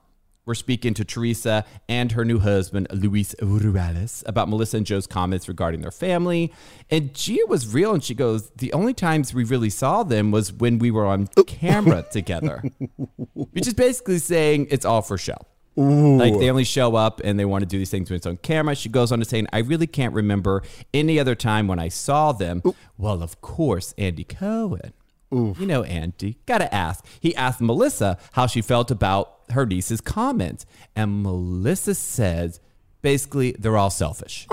were 0.47 0.55
speaking 0.55 0.95
to 0.95 1.05
Teresa 1.05 1.65
and 1.89 2.13
her 2.13 2.25
new 2.25 2.39
husband, 2.39 2.87
Luis 2.93 3.35
Ruelas, 3.41 4.23
about 4.27 4.49
Melissa 4.49 4.79
and 4.79 4.87
Joe's 4.87 5.07
comments 5.07 5.49
regarding 5.49 5.83
their 5.83 5.91
family. 5.91 6.53
And 6.91 7.13
Gia 7.13 7.45
was 7.49 7.75
real 7.75 7.93
and 7.93 8.03
she 8.03 8.15
goes, 8.15 8.51
The 8.57 8.73
only 8.73 8.95
times 8.95 9.35
we 9.35 9.45
really 9.45 9.71
saw 9.71 10.05
them 10.05 10.31
was 10.31 10.53
when 10.53 10.79
we 10.79 10.91
were 10.91 11.05
on 11.05 11.27
camera 11.47 12.05
together. 12.11 12.63
Which 13.35 13.67
is 13.67 13.75
basically 13.75 14.19
saying 14.19 14.69
it's 14.71 14.87
all 14.87 15.03
for 15.03 15.19
show. 15.19 15.37
Like 15.79 16.39
they 16.39 16.49
only 16.49 16.65
show 16.65 16.97
up 16.97 17.21
and 17.23 17.39
they 17.39 17.45
want 17.45 17.61
to 17.61 17.67
do 17.67 17.77
these 17.77 17.91
things 17.91 18.09
when 18.09 18.17
it's 18.17 18.25
on 18.27 18.39
camera. 18.39 18.75
She 18.75 18.89
goes 18.89 19.13
on 19.13 19.19
to 19.19 19.27
saying, 19.27 19.47
I 19.53 19.59
really 19.59 19.87
can't 19.87 20.15
remember 20.15 20.63
any 20.95 21.21
other 21.21 21.35
time 21.35 21.69
when 21.69 21.79
I 21.79 21.89
saw 21.89 22.33
them. 22.33 22.63
Well, 22.97 23.23
of 23.23 23.43
course, 23.43 23.93
Andy 23.99 24.25
Cohen. 24.25 24.95
You 25.31 25.67
know, 25.67 25.83
Andy. 25.83 26.39
Gotta 26.47 26.73
ask. 26.73 27.05
He 27.21 27.35
asked 27.37 27.61
Melissa 27.61 28.17
how 28.33 28.47
she 28.47 28.63
felt 28.63 28.91
about 28.91 29.36
her 29.51 29.67
niece's 29.67 30.01
comments. 30.01 30.67
And 30.95 31.23
Melissa 31.23 31.95
says, 31.95 32.61
basically, 33.03 33.55
they're 33.59 33.77
all 33.77 33.91
selfish. 33.91 34.47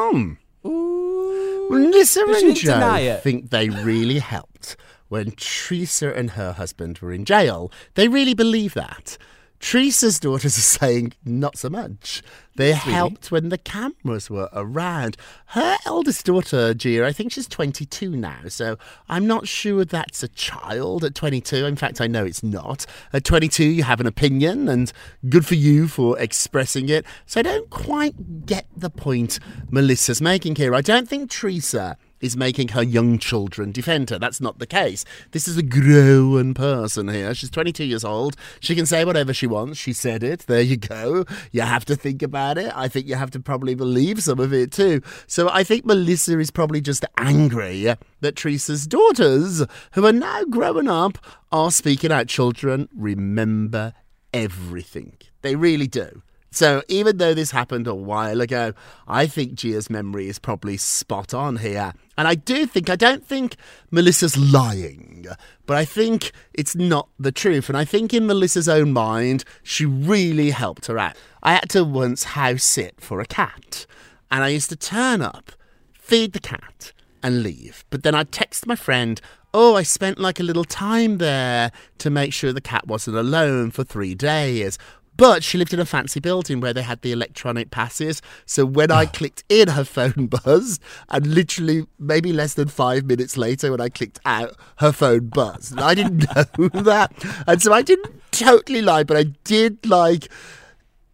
Melissa 0.63 2.23
But 2.25 2.39
she 2.39 2.47
and 2.47 2.55
Joe 2.55 3.19
think 3.21 3.49
they 3.49 3.69
really 3.69 4.19
helped 4.19 4.75
when 5.07 5.31
Teresa 5.31 6.13
and 6.13 6.31
her 6.31 6.53
husband 6.53 6.99
were 6.99 7.11
in 7.11 7.25
jail. 7.25 7.71
They 7.95 8.07
really 8.07 8.33
believe 8.33 8.73
that. 8.73 9.17
Teresa's 9.63 10.19
daughters 10.19 10.57
are 10.57 10.61
saying 10.61 11.13
not 11.23 11.57
so 11.57 11.69
much. 11.69 12.21
They 12.57 12.73
helped 12.73 13.31
when 13.31 13.47
the 13.47 13.57
cameras 13.57 14.29
were 14.29 14.49
around. 14.51 15.15
Her 15.47 15.77
eldest 15.85 16.25
daughter, 16.25 16.73
Gia, 16.73 17.07
I 17.07 17.13
think 17.13 17.31
she's 17.31 17.47
22 17.47 18.09
now, 18.09 18.39
so 18.49 18.77
I'm 19.07 19.25
not 19.25 19.47
sure 19.47 19.85
that's 19.85 20.21
a 20.21 20.27
child 20.27 21.05
at 21.05 21.15
22. 21.15 21.65
In 21.65 21.77
fact, 21.77 22.01
I 22.01 22.07
know 22.07 22.25
it's 22.25 22.43
not. 22.43 22.85
At 23.13 23.23
22, 23.23 23.63
you 23.63 23.83
have 23.83 24.01
an 24.01 24.05
opinion, 24.05 24.67
and 24.67 24.91
good 25.29 25.45
for 25.45 25.55
you 25.55 25.87
for 25.87 26.19
expressing 26.19 26.89
it. 26.89 27.05
So 27.25 27.39
I 27.39 27.43
don't 27.43 27.69
quite 27.69 28.45
get 28.45 28.67
the 28.75 28.89
point 28.89 29.39
Melissa's 29.71 30.21
making 30.21 30.57
here. 30.57 30.75
I 30.75 30.81
don't 30.81 31.07
think 31.07 31.31
Teresa 31.31 31.97
is 32.23 32.37
making 32.37 32.69
her 32.69 32.81
young 32.81 33.19
children 33.19 33.73
defend 33.73 34.09
her. 34.09 34.17
That's 34.17 34.39
not 34.39 34.57
the 34.57 34.65
case. 34.65 35.03
This 35.31 35.45
is 35.45 35.57
a 35.57 35.61
grown 35.61 36.53
person 36.53 37.09
here. 37.09 37.35
She's 37.35 37.49
22 37.49 37.83
years 37.83 38.05
old. 38.05 38.37
She 38.61 38.75
can 38.75 38.85
say 38.85 39.03
whatever 39.03 39.33
she 39.33 39.45
wants. 39.45 39.77
She 39.77 39.91
said 39.91 40.23
it. 40.23 40.45
There 40.47 40.61
you 40.61 40.77
go. 40.77 41.25
You 41.51 41.61
have 41.61 41.83
to 41.85 41.97
think 41.97 42.23
about 42.23 42.57
it. 42.57 42.71
I 42.75 42.87
think 42.87 43.07
you 43.07 43.15
have 43.15 43.31
to 43.31 43.41
probably 43.41 43.75
believe 43.75 44.23
some 44.23 44.39
of 44.39 44.53
it 44.53 44.71
too. 44.71 45.01
So 45.27 45.49
I 45.49 45.65
think 45.65 45.85
Melissa 45.85 46.39
is 46.39 46.49
probably 46.49 46.79
just 46.79 47.03
angry 47.17 47.93
that 48.21 48.37
Teresa's 48.37 48.87
daughters, 48.87 49.61
who 49.91 50.05
are 50.05 50.13
now 50.13 50.45
growing 50.45 50.87
up, 50.87 51.17
are 51.51 51.71
speaking 51.71 52.11
out. 52.11 52.27
Children, 52.27 52.87
remember 52.95 53.93
everything. 54.33 55.17
They 55.41 55.57
really 55.57 55.87
do. 55.87 56.21
So 56.55 56.83
even 56.87 57.17
though 57.17 57.33
this 57.33 57.49
happened 57.51 57.87
a 57.87 57.95
while 57.95 58.39
ago, 58.39 58.73
I 59.07 59.25
think 59.25 59.55
Gia's 59.55 59.89
memory 59.89 60.27
is 60.27 60.37
probably 60.37 60.77
spot 60.77 61.33
on 61.33 61.57
here. 61.57 61.93
And 62.15 62.27
I 62.27 62.35
do 62.35 62.67
think, 62.67 62.89
I 62.91 62.95
don't 62.95 63.25
think 63.25 63.55
Melissa's 63.89 64.37
lying, 64.37 65.25
but 65.65 65.77
I 65.77 65.85
think 65.85 66.31
it's 66.53 66.75
not 66.75 67.09
the 67.17 67.31
truth. 67.31 67.69
And 67.69 67.77
I 67.77 67.85
think 67.85 68.13
in 68.13 68.27
Melissa's 68.27 68.69
own 68.69 68.93
mind, 68.93 69.43
she 69.63 69.85
really 69.85 70.51
helped 70.51 70.85
her 70.85 70.99
out. 70.99 71.15
I 71.41 71.53
had 71.53 71.69
to 71.71 71.83
once 71.83 72.23
house 72.23 72.63
sit 72.63 73.01
for 73.01 73.19
a 73.19 73.25
cat, 73.25 73.87
and 74.29 74.43
I 74.43 74.49
used 74.49 74.69
to 74.69 74.75
turn 74.75 75.21
up, 75.21 75.53
feed 75.93 76.33
the 76.33 76.39
cat, 76.39 76.93
and 77.23 77.41
leave. 77.41 77.83
But 77.89 78.03
then 78.03 78.13
I'd 78.13 78.31
text 78.31 78.67
my 78.67 78.75
friend, 78.75 79.19
Oh, 79.55 79.75
I 79.75 79.83
spent 79.83 80.17
like 80.17 80.39
a 80.39 80.43
little 80.43 80.63
time 80.63 81.19
there 81.19 81.71
to 81.99 82.09
make 82.09 82.33
sure 82.33 82.51
the 82.51 82.59
cat 82.59 82.87
wasn't 82.87 83.17
alone 83.17 83.69
for 83.69 83.83
three 83.83 84.15
days. 84.15 84.79
But 85.15 85.43
she 85.43 85.57
lived 85.57 85.73
in 85.73 85.79
a 85.79 85.85
fancy 85.85 86.19
building 86.19 86.59
where 86.59 86.73
they 86.73 86.81
had 86.81 87.01
the 87.01 87.11
electronic 87.11 87.71
passes. 87.71 88.21
So 88.45 88.65
when 88.65 88.91
I 88.91 89.05
clicked 89.19 89.43
in, 89.49 89.69
her 89.69 89.83
phone 89.83 90.27
buzzed. 90.27 90.81
And 91.09 91.27
literally, 91.27 91.85
maybe 91.99 92.33
less 92.33 92.55
than 92.55 92.67
five 92.67 93.05
minutes 93.05 93.37
later, 93.37 93.71
when 93.71 93.81
I 93.81 93.89
clicked 93.89 94.19
out, 94.25 94.55
her 94.77 94.91
phone 94.91 95.27
buzzed. 95.27 95.73
And 95.73 95.81
I 95.81 95.93
didn't 95.93 96.25
know 96.35 96.81
that. 96.81 97.11
And 97.47 97.61
so 97.61 97.73
I 97.73 97.81
didn't 97.81 98.21
totally 98.31 98.81
lie, 98.81 99.03
but 99.03 99.17
I 99.17 99.23
did 99.43 99.85
like 99.85 100.29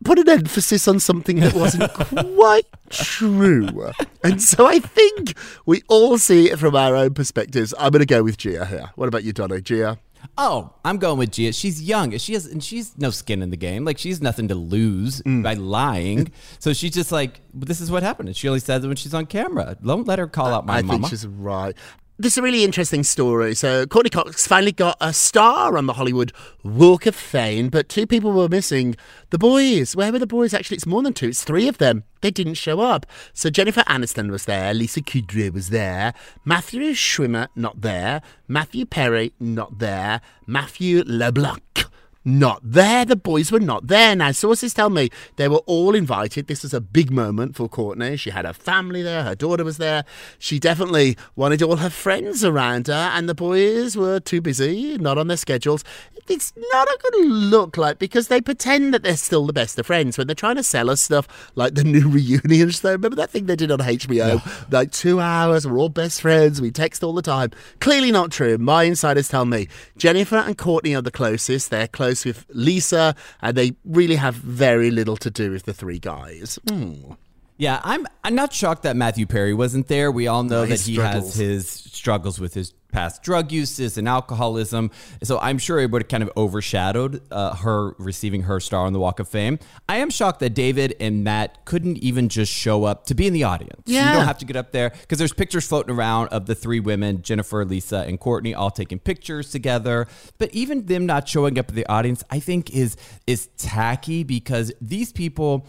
put 0.04 0.20
an 0.20 0.30
emphasis 0.30 0.88
on 0.88 1.00
something 1.00 1.40
that 1.42 1.54
wasn't 1.54 1.92
quite 2.36 2.66
true. 2.90 3.92
And 4.24 4.42
so 4.42 4.66
I 4.66 4.80
think 4.80 5.38
we 5.66 5.84
all 5.88 6.18
see 6.18 6.50
it 6.50 6.60
from 6.60 6.76
our 6.76 6.96
own 6.96 7.14
perspectives. 7.14 7.74
I'm 7.78 7.92
going 7.92 8.00
to 8.00 8.06
go 8.06 8.24
with 8.24 8.38
Gia 8.38 8.66
here. 8.66 8.92
What 8.96 9.08
about 9.08 9.24
you, 9.24 9.34
Donna? 9.34 9.62
Gia? 9.62 10.00
Oh, 10.38 10.74
I'm 10.86 10.98
going 10.98 11.18
with 11.18 11.32
Gia. 11.32 11.52
She's 11.52 11.82
young. 11.82 12.18
She 12.18 12.34
has, 12.34 12.46
and 12.46 12.64
she's 12.64 12.98
no 12.98 13.10
skin 13.10 13.42
in 13.42 13.50
the 13.50 13.58
game. 13.58 13.86
Like 13.86 13.98
she's 13.98 14.22
nothing 14.22 14.48
to 14.50 14.56
lose 14.56 15.22
mm. 15.22 15.44
by 15.44 15.54
lying. 15.54 16.32
So 16.60 16.74
she's 16.74 16.92
just 16.92 17.12
like, 17.12 17.42
this 17.54 17.80
is 17.80 17.90
what 17.92 18.04
happened. 18.04 18.28
And 18.30 18.36
she 18.36 18.48
only 18.48 18.60
says 18.60 18.84
it 18.84 18.88
when 18.88 18.98
she's 18.98 19.14
on 19.14 19.28
camera. 19.28 19.78
Don't 19.84 20.08
let 20.08 20.20
her 20.20 20.28
call 20.28 20.48
out 20.48 20.66
my 20.66 20.80
I 20.80 20.82
mama. 20.82 21.00
think 21.00 21.10
she's 21.10 21.26
right. 21.26 21.76
This 22.22 22.34
is 22.34 22.40
a 22.40 22.42
really 22.42 22.66
interesting 22.66 23.04
story. 23.04 23.56
So, 23.56 23.86
Courteney 23.86 24.10
Cox 24.10 24.46
finally 24.46 24.74
got 24.74 24.98
a 25.00 25.14
star 25.14 25.78
on 25.78 25.86
the 25.86 25.94
Hollywood 25.94 26.34
Walk 26.66 27.06
of 27.06 27.16
Fame, 27.16 27.70
but 27.70 27.88
two 27.88 28.06
people 28.06 28.34
were 28.34 28.50
missing. 28.50 28.98
The 29.30 29.38
boys. 29.38 29.96
Where 29.96 30.12
were 30.12 30.20
the 30.20 30.28
boys? 30.28 30.54
Actually, 30.54 30.76
it's 30.76 30.86
more 30.86 31.02
than 31.02 31.14
two. 31.14 31.30
It's 31.30 31.46
three 31.46 31.70
of 31.70 31.78
them. 31.78 32.04
They 32.20 32.30
didn't 32.30 32.56
show 32.56 32.82
up. 32.82 33.06
So, 33.34 33.50
Jennifer 33.50 33.84
Aniston 33.88 34.32
was 34.32 34.44
there. 34.44 34.74
Lisa 34.74 35.00
Kudrow 35.00 35.54
was 35.54 35.70
there. 35.70 36.14
Matthew 36.44 36.92
Schwimmer, 36.92 37.48
not 37.56 37.80
there. 37.80 38.22
Matthew 38.50 38.86
Perry, 38.86 39.32
not 39.40 39.80
there. 39.80 40.20
Matthew 40.46 41.06
LeBlanc 41.06 41.86
not 42.26 42.62
there. 42.64 43.06
The 43.06 43.16
boys 43.16 43.52
were 43.52 43.60
not 43.60 43.88
there. 43.88 44.16
Now, 44.16 44.32
sources 44.32 44.74
tell 44.74 44.90
me 44.90 45.10
they 45.38 45.48
were 45.48 45.62
all 45.66 45.96
invited. 45.96 46.48
This 46.48 46.64
was 46.64 46.74
a 46.74 46.82
big 46.82 47.12
moment 47.12 47.56
for 47.56 47.70
Courteney. 47.70 48.18
She 48.18 48.30
had 48.30 48.46
her 48.46 48.54
family 48.54 49.02
there, 49.02 49.24
her 49.24 49.36
daughter 49.36 49.64
was 49.64 49.78
there. 49.78 50.04
She 50.38 50.60
definitely 50.60 51.18
wanted 51.36 51.62
all 51.62 51.78
her 51.78 51.90
friends 51.90 52.44
around 52.44 52.88
her, 52.88 53.12
and 53.14 53.30
the 53.30 53.36
boys 53.36 53.96
were 53.96 54.20
too 54.20 54.42
busy, 54.42 54.98
not 54.98 55.18
on 55.18 55.28
their 55.28 55.38
schedules. 55.38 55.84
It's 56.28 56.54
not 56.56 56.88
a 56.88 57.00
good 57.02 57.26
look 57.26 57.76
like 57.76 57.98
because 57.98 58.28
they 58.28 58.40
pretend 58.40 58.94
that 58.94 59.02
they're 59.02 59.18
still 59.18 59.48
the 59.48 59.54
best 59.54 59.80
of 59.80 59.88
friends 59.88 60.16
when 60.18 60.28
they're 60.28 60.36
trying 60.36 60.58
to 60.58 60.64
sell 60.64 60.90
us 60.92 61.02
stuff 61.02 61.52
like 61.56 61.74
the 61.74 61.84
new 61.84 62.08
reunion 62.10 62.70
show. 62.70 62.92
Remember 62.92 63.16
that 63.16 63.32
thing 63.32 63.46
they 63.48 63.56
did 63.56 63.72
on 63.72 63.80
HBO? 63.80 64.72
Like 64.72 64.92
two 64.92 65.20
hours, 65.20 65.66
we're 65.66 65.80
all 65.80 65.90
best 65.90 66.22
friends, 66.22 66.62
we 66.62 66.70
text 66.70 67.04
all 67.04 67.14
the 67.14 67.24
time. 67.24 67.52
Clearly 67.80 68.12
not 68.12 68.32
true. 68.32 68.58
My 68.60 68.84
insiders 68.84 69.28
tell 69.28 69.46
me 69.46 69.70
Jennifer 69.98 70.38
and 70.38 70.58
Courteney 70.58 70.96
are 70.96 71.02
the 71.02 71.10
closest. 71.10 71.72
They're 71.72 71.88
close 71.88 72.09
with 72.26 72.46
Lisa, 72.50 73.16
and 73.42 73.56
they 73.56 73.74
really 73.86 74.16
have 74.16 74.36
very 74.36 74.92
little 74.92 75.18
to 75.18 75.30
do 75.30 75.52
with 75.52 75.64
the 75.64 75.74
three 75.74 76.00
guys. 76.00 76.58
Hmm. 76.68 77.14
Yeah, 77.58 77.82
I'm 77.84 78.08
I'm 78.24 78.36
not 78.36 78.54
shocked 78.54 78.84
that 78.84 78.96
Matthew 78.96 79.26
Perry 79.26 79.54
wasn't 79.54 79.88
there. 79.88 80.12
We 80.12 80.28
all 80.28 80.44
know 80.44 80.62
No, 80.64 80.66
that 80.68 80.80
he 80.80 80.94
struggles. 80.94 81.26
has 81.26 81.36
his 81.36 81.68
struggles 81.70 82.40
with 82.40 82.54
his 82.54 82.74
past 82.92 83.24
drug 83.24 83.52
uses 83.52 83.98
and 83.98 84.08
alcoholism. 84.08 84.92
So 85.24 85.40
I'm 85.40 85.58
sure 85.58 85.80
it 85.80 85.92
would 85.92 86.04
have 86.04 86.10
kind 86.10 86.24
of 86.24 86.32
overshadowed 86.36 87.22
uh, 87.32 87.56
her 87.56 87.96
receiving 87.98 88.44
her 88.44 88.60
star 88.60 88.86
on 88.86 88.94
the 88.94 89.00
Walk 89.00 89.20
of 89.20 89.28
Fame. 89.28 89.60
I 89.88 89.98
am 89.98 90.10
shocked 90.10 90.40
that 90.42 90.52
David 90.52 90.96
and 91.00 91.24
Matt 91.24 91.66
couldn't 91.66 91.98
even 91.98 92.30
just 92.30 92.52
show 92.52 92.84
up 92.84 93.06
to 93.06 93.16
be 93.16 93.28
in 93.28 93.34
the 93.34 93.44
audience. 93.44 93.84
Yeah. 93.86 94.10
You 94.10 94.18
don't 94.18 94.28
have 94.28 94.38
to 94.40 94.46
get 94.46 94.56
up 94.56 94.72
there 94.72 94.90
because 94.90 95.18
there's 95.18 95.34
pictures 95.34 95.68
floating 95.68 95.96
around 95.96 96.30
of 96.30 96.46
the 96.46 96.56
three 96.56 96.80
women, 96.80 97.22
Jennifer, 97.22 97.64
Lisa, 97.66 98.06
and 98.08 98.20
Courteney, 98.20 98.54
all 98.54 98.72
taking 98.72 99.00
pictures 99.00 99.52
together. 99.52 100.08
But 100.38 100.54
even 100.54 100.86
them 100.86 101.06
not 101.06 101.28
showing 101.28 101.58
up 101.60 101.70
in 101.70 101.76
the 101.76 101.88
audience, 101.88 102.24
I 102.30 102.40
think 102.40 102.72
is 102.72 102.98
is 103.28 103.48
tacky 103.58 104.24
because 104.24 104.72
these 104.82 105.12
people 105.12 105.68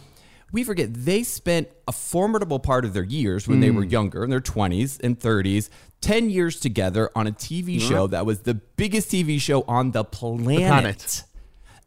we 0.52 0.64
forget 0.64 0.92
they 0.92 1.22
spent 1.22 1.68
a 1.86 1.92
formidable 1.92 2.58
part 2.58 2.84
of 2.84 2.92
their 2.92 3.04
years 3.04 3.46
when 3.46 3.60
they 3.60 3.70
were 3.70 3.84
younger 3.84 4.24
in 4.24 4.30
their 4.30 4.40
20s 4.40 4.98
and 5.02 5.18
30s 5.18 5.68
10 6.00 6.30
years 6.30 6.58
together 6.58 7.10
on 7.14 7.26
a 7.26 7.32
tv 7.32 7.76
mm-hmm. 7.76 7.88
show 7.88 8.06
that 8.06 8.24
was 8.24 8.40
the 8.40 8.54
biggest 8.54 9.10
tv 9.10 9.40
show 9.40 9.62
on 9.62 9.90
the 9.90 10.04
planet, 10.04 10.66
planet. 10.66 11.24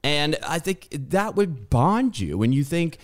and 0.03 0.37
i 0.47 0.59
think 0.59 0.87
that 0.91 1.35
would 1.35 1.69
bond 1.69 2.19
you 2.19 2.37
when 2.37 2.51
you 2.51 2.63
think 2.63 2.97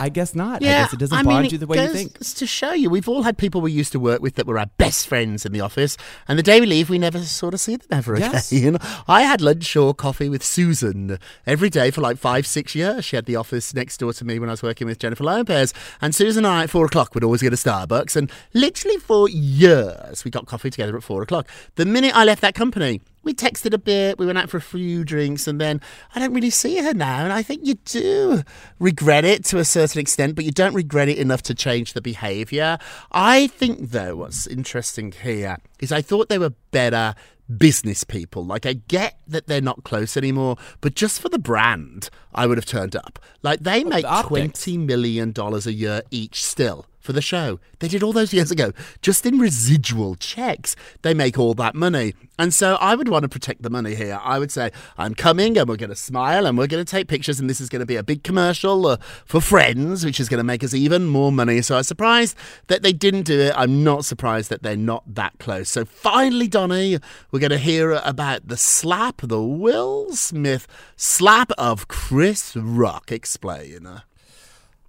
I 0.00 0.08
guess 0.08 0.34
not. 0.34 0.56
I 0.56 0.64
guess 0.64 0.92
it 0.92 0.98
doesn't 0.98 1.16
I 1.16 1.22
bond 1.22 1.42
mean, 1.42 1.50
you 1.52 1.58
the 1.58 1.66
way 1.66 1.82
you 1.82 1.92
think. 1.92 2.18
To 2.18 2.46
show 2.46 2.72
you, 2.72 2.88
we've 2.90 3.08
all 3.08 3.22
had 3.22 3.36
people 3.38 3.60
we 3.60 3.70
used 3.70 3.92
to 3.92 4.00
work 4.00 4.20
with 4.22 4.34
that 4.36 4.46
were 4.46 4.58
our 4.58 4.66
best 4.78 5.06
friends 5.06 5.44
in 5.46 5.52
the 5.52 5.60
office, 5.60 5.96
and 6.26 6.38
the 6.38 6.42
day 6.42 6.58
we 6.60 6.66
leave, 6.66 6.88
we 6.90 6.98
never 6.98 7.18
sort 7.20 7.54
of 7.54 7.60
see 7.60 7.76
them 7.76 7.86
ever 7.90 8.18
Yes. 8.18 8.50
again. 8.50 8.78
I 9.08 9.22
had 9.22 9.40
lunch 9.40 9.76
or 9.76 9.94
coffee 9.94 10.28
with 10.28 10.42
Susan 10.42 11.18
every 11.46 11.70
day 11.70 11.90
for 11.90 12.00
like 12.00 12.16
five, 12.16 12.46
six 12.46 12.74
years. 12.74 13.04
She 13.04 13.14
had 13.16 13.26
the 13.26 13.36
office 13.36 13.74
next 13.74 13.98
door 13.98 14.12
to 14.14 14.24
me 14.24 14.38
when 14.38 14.48
I 14.48 14.52
was 14.52 14.62
working 14.62 14.86
with 14.86 14.98
Jennifer 14.98 15.24
Lopez, 15.24 15.72
and 16.00 16.14
Susan 16.14 16.44
and 16.44 16.52
I 16.52 16.62
at 16.64 16.70
four 16.70 16.86
o'clock 16.86 17.14
would 17.14 17.22
always 17.24 17.42
go 17.42 17.50
to 17.50 17.56
Starbucks, 17.56 18.16
and 18.16 18.30
literally 18.54 18.96
for 18.96 19.28
years 19.28 20.24
we 20.24 20.30
got 20.30 20.46
coffee 20.46 20.70
together 20.70 20.96
at 20.96 21.02
four 21.02 21.22
o'clock. 21.22 21.46
The 21.76 21.84
minute 21.84 22.16
I 22.16 22.24
left 22.24 22.40
that 22.42 22.54
company. 22.54 23.00
We 23.22 23.34
texted 23.34 23.74
a 23.74 23.78
bit, 23.78 24.18
we 24.18 24.26
went 24.26 24.38
out 24.38 24.48
for 24.48 24.56
a 24.56 24.62
few 24.62 25.04
drinks, 25.04 25.46
and 25.46 25.60
then 25.60 25.80
I 26.14 26.18
don't 26.18 26.32
really 26.32 26.50
see 26.50 26.78
her 26.78 26.94
now. 26.94 27.24
And 27.24 27.32
I 27.32 27.42
think 27.42 27.66
you 27.66 27.74
do 27.84 28.42
regret 28.78 29.24
it 29.24 29.44
to 29.46 29.58
a 29.58 29.64
certain 29.64 30.00
extent, 30.00 30.34
but 30.36 30.44
you 30.44 30.52
don't 30.52 30.74
regret 30.74 31.08
it 31.08 31.18
enough 31.18 31.42
to 31.42 31.54
change 31.54 31.92
the 31.92 32.00
behaviour. 32.00 32.78
I 33.12 33.48
think, 33.48 33.90
though, 33.90 34.16
what's 34.16 34.46
interesting 34.46 35.12
here 35.12 35.58
is 35.80 35.92
I 35.92 36.02
thought 36.02 36.28
they 36.28 36.38
were 36.38 36.54
better 36.70 37.14
business 37.58 38.04
people. 38.04 38.44
Like, 38.44 38.64
I 38.64 38.74
get 38.74 39.20
that 39.26 39.46
they're 39.46 39.60
not 39.60 39.84
close 39.84 40.16
anymore, 40.16 40.56
but 40.80 40.94
just 40.94 41.20
for 41.20 41.28
the 41.28 41.38
brand, 41.38 42.08
I 42.34 42.46
would 42.46 42.58
have 42.58 42.66
turned 42.66 42.96
up. 42.96 43.18
Like, 43.42 43.60
they 43.60 43.84
make 43.84 44.04
$20 44.04 44.78
million 44.86 45.34
a 45.36 45.70
year 45.70 46.02
each 46.10 46.44
still 46.44 46.86
for 47.10 47.14
the 47.14 47.20
show. 47.20 47.58
They 47.80 47.88
did 47.88 48.04
all 48.04 48.12
those 48.12 48.32
years 48.32 48.52
ago. 48.52 48.72
Just 49.02 49.26
in 49.26 49.40
residual 49.40 50.14
checks, 50.14 50.76
they 51.02 51.12
make 51.12 51.40
all 51.40 51.54
that 51.54 51.74
money. 51.74 52.14
And 52.38 52.54
so 52.54 52.76
I 52.76 52.94
would 52.94 53.08
want 53.08 53.24
to 53.24 53.28
protect 53.28 53.62
the 53.62 53.68
money 53.68 53.96
here. 53.96 54.20
I 54.22 54.38
would 54.38 54.52
say, 54.52 54.70
I'm 54.96 55.16
coming 55.16 55.58
and 55.58 55.68
we're 55.68 55.76
going 55.76 55.90
to 55.90 55.96
smile 55.96 56.46
and 56.46 56.56
we're 56.56 56.68
going 56.68 56.84
to 56.84 56.88
take 56.88 57.08
pictures 57.08 57.40
and 57.40 57.50
this 57.50 57.60
is 57.60 57.68
going 57.68 57.80
to 57.80 57.86
be 57.86 57.96
a 57.96 58.04
big 58.04 58.22
commercial 58.22 58.86
uh, 58.86 58.98
for 59.26 59.40
Friends, 59.40 60.04
which 60.04 60.20
is 60.20 60.28
going 60.28 60.38
to 60.38 60.44
make 60.44 60.62
us 60.62 60.72
even 60.72 61.06
more 61.06 61.32
money. 61.32 61.62
So 61.62 61.76
I'm 61.76 61.82
surprised 61.82 62.36
that 62.68 62.84
they 62.84 62.92
didn't 62.92 63.22
do 63.22 63.40
it. 63.40 63.54
I'm 63.56 63.82
not 63.82 64.04
surprised 64.04 64.50
that 64.50 64.62
they're 64.62 64.76
not 64.76 65.02
that 65.12 65.40
close. 65.40 65.68
So 65.68 65.84
finally, 65.84 66.46
Donny, 66.46 66.98
we're 67.32 67.40
going 67.40 67.50
to 67.50 67.58
hear 67.58 67.90
about 68.04 68.46
the 68.46 68.56
slap, 68.56 69.22
the 69.22 69.42
Will 69.42 70.12
Smith 70.12 70.68
slap 70.94 71.50
of 71.58 71.88
Chris 71.88 72.54
Rock. 72.54 73.10
Explain. 73.10 74.02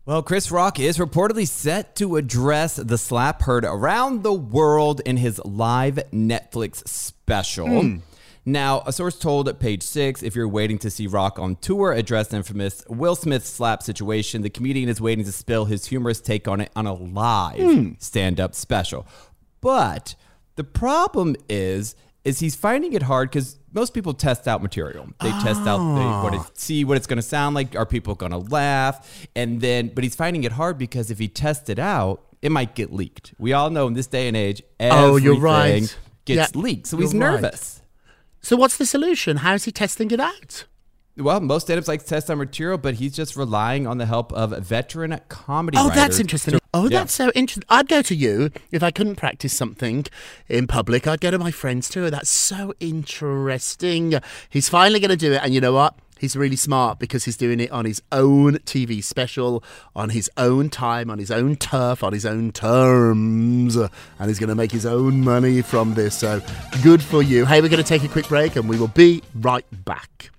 Well, 0.03 0.24
Chris 0.24 0.50
Rock 0.50 0.79
is 0.79 0.98
reportedly 0.98 1.48
set 1.48 1.96
to 1.98 2.15
address 2.15 2.77
the 2.77 2.98
slap 2.98 3.43
heard 3.43 3.63
around 3.63 4.24
the 4.24 4.34
world 4.34 5.00
in 5.05 5.17
his 5.17 5.39
live 5.46 6.00
Netflix 6.12 6.88
special. 6.88 7.81
Hmm. 7.81 7.98
Now, 8.43 8.81
a 8.88 8.93
source 8.93 9.20
told 9.20 9.60
Page 9.60 9.84
Six 9.84 10.24
if 10.24 10.36
you're 10.36 10.48
waiting 10.48 10.79
to 10.79 10.89
see 10.89 11.05
Rock 11.05 11.38
on 11.38 11.55
tour 11.58 11.91
address 11.91 12.29
the 12.29 12.38
infamous 12.38 12.84
Will 12.88 13.15
Smith 13.15 13.46
slap 13.46 13.84
situation, 13.84 14.41
the 14.41 14.50
comedian 14.50 14.89
is 14.89 15.00
waiting 15.00 15.24
to 15.24 15.31
spill 15.31 15.65
his 15.65 15.86
humorous 15.86 16.20
take 16.20 16.48
on 16.48 16.62
it 16.62 16.72
on 16.75 16.88
a 16.88 16.93
live 16.96 17.60
hmm. 17.60 17.91
stand 18.00 18.39
up 18.39 18.55
special. 18.55 19.05
But 19.62 20.15
the 20.55 20.63
problem 20.63 21.36
is, 21.48 21.96
is 22.24 22.40
he's 22.40 22.56
finding 22.56 22.94
it 22.94 23.04
hard 23.04 23.30
because 23.30 23.58
most 23.74 23.94
people 23.94 24.13
test 24.13 24.48
out 24.48 24.62
material. 24.62 25.08
They 25.22 25.32
test 25.32 25.62
out 25.62 25.78
they 25.96 26.06
what 26.24 26.34
it, 26.34 26.40
ah. 26.42 26.50
see 26.54 26.84
what 26.86 26.98
it's 26.98 27.08
going 27.08 27.18
to 27.18 27.24
sound 27.24 27.56
like. 27.56 27.75
Are 27.75 27.86
people 27.86 28.16
going 28.16 28.32
to 28.32 28.38
laugh? 28.38 29.25
And 29.36 29.60
then, 29.62 29.88
but 29.90 30.04
he's 30.04 30.16
finding 30.16 30.44
it 30.44 30.51
hard 30.51 30.78
because 30.78 31.10
if 31.10 31.18
he 31.20 31.28
tests 31.28 31.70
it 31.70 31.80
out, 31.80 32.22
it 32.42 32.51
might 32.51 32.75
get 32.75 32.92
leaked. 32.94 33.34
We 33.40 33.54
all 33.54 33.70
know 33.70 33.88
in 33.88 33.94
this 33.94 34.08
day 34.08 34.28
and 34.28 34.36
age, 34.38 34.62
Oh, 34.80 35.16
you're 35.16 35.34
everything 35.36 35.84
right. 35.84 35.98
gets 36.25 36.56
Yeah, 36.56 36.62
leaked. 36.62 36.88
So 36.88 36.98
he's 36.98 37.13
you're 37.13 37.22
right. 37.22 37.42
nervous. 37.42 37.82
So 38.42 38.56
what's 38.56 38.78
the 38.78 38.86
solution? 38.86 39.38
How 39.38 39.54
is 39.54 39.66
he 39.66 39.72
testing 39.72 40.12
it 40.12 40.20
out? 40.20 40.66
Well, 41.18 41.41
most 41.41 41.63
stand-ups 41.63 41.88
like 41.89 42.01
to 42.01 42.06
test 42.06 42.30
on 42.32 42.38
material, 42.38 42.77
but 42.77 42.96
he's 42.96 43.13
just 43.13 43.36
relying 43.36 43.86
on 43.86 43.98
the 43.98 44.06
help 44.06 44.32
of 44.32 44.51
veteran 44.65 45.20
comedy 45.27 45.77
Oh, 45.80 45.89
that's 45.89 46.20
interesting. 46.20 46.58
Oh, 46.74 46.84
Yeah. 46.88 47.00
that's 47.00 47.13
so 47.13 47.32
interesting. 47.36 47.65
I'd 47.70 47.89
go 47.89 48.01
to 48.01 48.15
you 48.15 48.50
if 48.72 48.82
I 48.82 48.91
couldn't 48.91 49.18
practice 49.18 49.51
something 49.53 50.06
in 50.48 50.68
public. 50.68 51.08
I'd 51.08 51.20
go 51.20 51.30
to 51.30 51.38
my 51.38 51.51
friends 51.51 51.89
too. 51.89 52.10
That's 52.10 52.30
so 52.30 52.74
interesting. 52.80 54.15
He's 54.50 54.70
finally 54.70 55.01
going 55.01 55.10
to 55.10 55.18
do 55.18 55.34
it, 55.34 55.41
and 55.44 55.53
you 55.53 55.60
know 55.60 55.74
what? 55.74 55.96
He's 56.18 56.36
really 56.38 56.56
smart 56.56 56.98
because 57.00 57.25
he's 57.25 57.36
doing 57.36 57.60
it 57.60 57.72
on 57.72 57.84
his 57.86 58.01
own 58.12 58.60
TV 58.60 59.03
special, 59.03 59.64
on 59.96 60.12
his 60.12 60.29
own 60.38 60.70
time, 60.70 61.09
on 61.09 61.18
his 61.18 61.31
own 61.31 61.55
turf, 61.57 62.03
on 62.03 62.14
his 62.14 62.25
own 62.27 62.51
terms, 62.51 63.75
and 63.75 63.90
he's 64.27 64.40
going 64.40 64.50
to 64.50 64.55
make 64.55 64.72
his 64.72 64.85
own 64.85 65.22
money 65.22 65.62
from 65.62 65.96
this. 65.96 66.16
So 66.16 66.42
good 66.83 67.01
for 67.03 67.22
you. 67.24 67.46
Hey, 67.46 67.59
we're 67.59 67.70
going 67.70 67.83
to 67.83 67.88
take 67.90 68.03
a 68.03 68.07
quick 68.07 68.27
break, 68.29 68.55
and 68.55 68.70
we 68.70 68.77
will 68.77 68.88
be 68.88 69.24
right 69.35 69.66
back. 69.83 70.29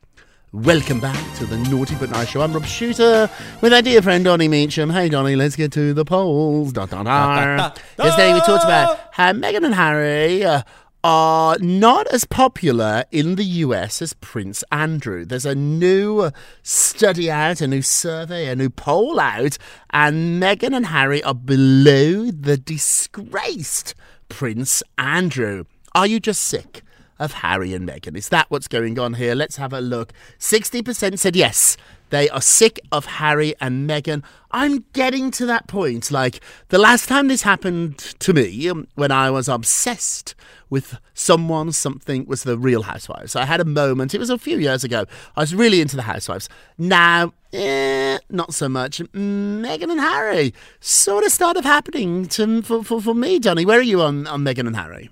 Welcome 0.55 1.01
back 1.01 1.37
to 1.39 1.47
the 1.47 1.57
Naughty 1.71 1.95
But 1.95 2.11
Nice 2.11 2.29
Show. 2.29 2.43
I'm 2.43 2.53
Rob 2.53 2.67
Shooter 2.67 3.31
with 3.63 3.73
our 3.73 3.81
dear 3.81 4.03
friend 4.03 4.23
Donny 4.23 4.49
Meacham. 4.49 4.91
Hey, 4.91 5.09
Donny, 5.09 5.35
let's 5.35 5.57
get 5.57 5.73
to 5.73 5.95
the 5.95 6.05
polls. 6.05 6.75
Da. 6.75 6.85
Yesterday 7.99 8.35
we 8.35 8.41
talked 8.41 8.65
about 8.65 8.99
how 9.13 9.33
Meghan 9.33 9.65
and 9.65 9.75
Harry 9.75 10.45
uh, 10.45 10.61
are 11.03 11.57
not 11.59 12.07
as 12.09 12.27
popular 12.27 13.05
in 13.11 13.37
the 13.37 13.45
US 13.45 14.03
as 14.03 14.13
Prince 14.13 14.63
Andrew. 14.71 15.25
There's 15.25 15.47
a 15.47 15.55
new 15.55 16.31
study 16.63 17.31
out, 17.31 17.63
a 17.63 17.67
new 17.67 17.81
survey, 17.81 18.49
a 18.49 18.55
new 18.55 18.69
poll 18.69 19.19
out, 19.19 19.57
and 19.89 20.43
Meghan 20.43 20.77
and 20.77 20.85
Harry 20.85 21.23
are 21.23 21.33
below 21.33 22.31
the 22.31 22.59
disgraced 22.59 23.95
Prince 24.29 24.83
Andrew. 24.99 25.65
Are 25.95 26.07
you 26.07 26.21
just 26.21 26.43
sick? 26.43 26.83
Of 27.23 27.33
Harry 27.33 27.73
and 27.73 27.89
Meghan. 27.89 28.17
Is 28.17 28.29
that 28.31 28.51
what's 28.51 28.69
going 28.69 28.99
on 28.99 29.15
here? 29.15 29.35
Let's 29.35 29.57
have 29.57 29.73
a 29.73 29.81
look. 29.81 30.13
60% 30.39 31.19
said 31.19 31.37
yes. 31.37 31.77
They 32.11 32.29
are 32.29 32.43
sick 32.43 32.79
of 32.91 33.07
Harry 33.07 33.55
and 33.59 33.89
Meghan. 33.89 34.23
I'm 34.51 34.85
getting 34.93 35.31
to 35.31 35.47
that 35.47 35.67
point. 35.67 36.11
Like 36.11 36.41
the 36.69 36.79
last 36.79 37.09
time 37.09 37.29
this 37.29 37.41
happened 37.41 37.97
to 37.97 38.35
me, 38.35 38.69
um, 38.69 38.87
when 38.97 39.11
I 39.11 39.31
was 39.31 39.49
obsessed 39.49 40.35
with 40.69 40.99
someone, 41.15 41.73
something 41.73 42.27
was 42.27 42.43
the 42.43 42.59
Real 42.59 42.83
Housewives. 42.83 43.35
I 43.35 43.47
had 43.47 43.61
a 43.61 43.65
moment. 43.65 44.15
It 44.15 44.19
was 44.19 44.29
a 44.29 44.37
few 44.37 44.59
years 44.59 44.85
ago. 44.85 45.07
I 45.37 45.41
was 45.41 45.55
really 45.55 45.81
into 45.81 45.97
the 45.97 46.03
Housewives. 46.03 46.51
Now, 46.77 47.33
eh, 47.55 48.19
not 48.29 48.53
so 48.53 48.69
much. 48.69 48.99
Meghan 48.99 49.91
and 49.91 50.01
Harry 50.01 50.53
sort 50.81 51.25
of 51.25 51.33
started 51.33 51.65
happening 51.65 52.27
to 52.27 52.61
for, 52.61 52.85
for, 52.85 53.01
for 53.01 53.15
me, 53.15 53.39
Johnny. 53.39 53.65
Where 53.65 53.79
are 53.79 53.83
you 53.83 54.03
on, 54.03 54.27
on 54.27 54.43
Meghan 54.43 54.67
and 54.67 54.77
Harry? 54.77 55.09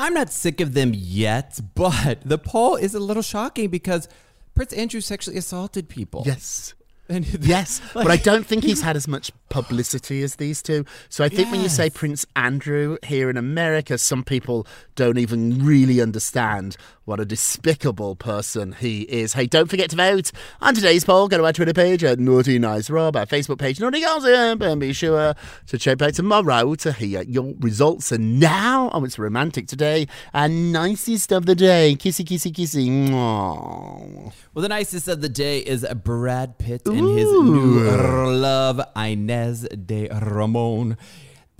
I'm 0.00 0.14
not 0.14 0.30
sick 0.32 0.62
of 0.62 0.72
them 0.72 0.92
yet, 0.94 1.60
but 1.74 2.22
the 2.24 2.38
poll 2.38 2.76
is 2.76 2.94
a 2.94 2.98
little 2.98 3.22
shocking 3.22 3.68
because 3.68 4.08
Prince 4.54 4.72
Andrew 4.72 5.02
sexually 5.02 5.36
assaulted 5.36 5.90
people. 5.90 6.22
Yes. 6.24 6.72
And 7.10 7.26
Yes, 7.46 7.82
but 7.92 8.06
I 8.06 8.16
don't 8.16 8.46
think 8.46 8.64
he's 8.64 8.80
had 8.80 8.96
as 8.96 9.06
much 9.06 9.30
publicity 9.50 10.22
as 10.22 10.36
these 10.36 10.62
two. 10.62 10.86
So 11.10 11.22
I 11.22 11.28
think 11.28 11.50
when 11.50 11.60
you 11.60 11.68
say 11.68 11.90
Prince 11.90 12.24
Andrew 12.34 12.96
here 13.04 13.28
in 13.28 13.36
America, 13.36 13.98
some 13.98 14.24
people 14.24 14.66
don't 14.94 15.18
even 15.18 15.66
really 15.66 16.00
understand 16.00 16.78
what 17.10 17.18
a 17.18 17.24
despicable 17.24 18.14
person 18.14 18.70
he 18.70 19.00
is. 19.02 19.32
Hey, 19.32 19.46
don't 19.46 19.68
forget 19.68 19.90
to 19.90 19.96
vote 19.96 20.30
on 20.60 20.76
today's 20.76 21.04
poll. 21.04 21.26
Go 21.26 21.38
to 21.38 21.44
our 21.44 21.52
Twitter 21.52 21.72
page 21.72 22.04
at 22.04 22.20
Naughty 22.20 22.56
Nice 22.60 22.88
Rob, 22.88 23.16
our 23.16 23.26
Facebook 23.26 23.58
page 23.58 23.80
Naughty 23.80 24.00
Gossip, 24.00 24.62
and 24.62 24.80
be 24.80 24.92
sure 24.92 25.34
to 25.66 25.78
check 25.78 25.98
back 25.98 26.14
tomorrow 26.14 26.76
to 26.76 26.92
hear 26.92 27.22
your 27.22 27.52
results. 27.58 28.12
And 28.12 28.38
now, 28.38 28.90
oh, 28.92 29.04
it's 29.04 29.18
romantic 29.18 29.66
today, 29.66 30.06
and 30.32 30.70
nicest 30.70 31.32
of 31.32 31.46
the 31.46 31.56
day, 31.56 31.96
kissy, 31.98 32.24
kissy, 32.24 32.52
kissy. 32.52 33.10
Well, 33.10 34.62
the 34.62 34.68
nicest 34.68 35.08
of 35.08 35.20
the 35.20 35.28
day 35.28 35.58
is 35.58 35.84
Brad 36.04 36.58
Pitt 36.58 36.86
and 36.86 37.18
his 37.18 37.28
new 37.28 37.90
love, 38.30 38.80
Ines 38.94 39.62
de 39.62 40.08
Ramon. 40.10 40.96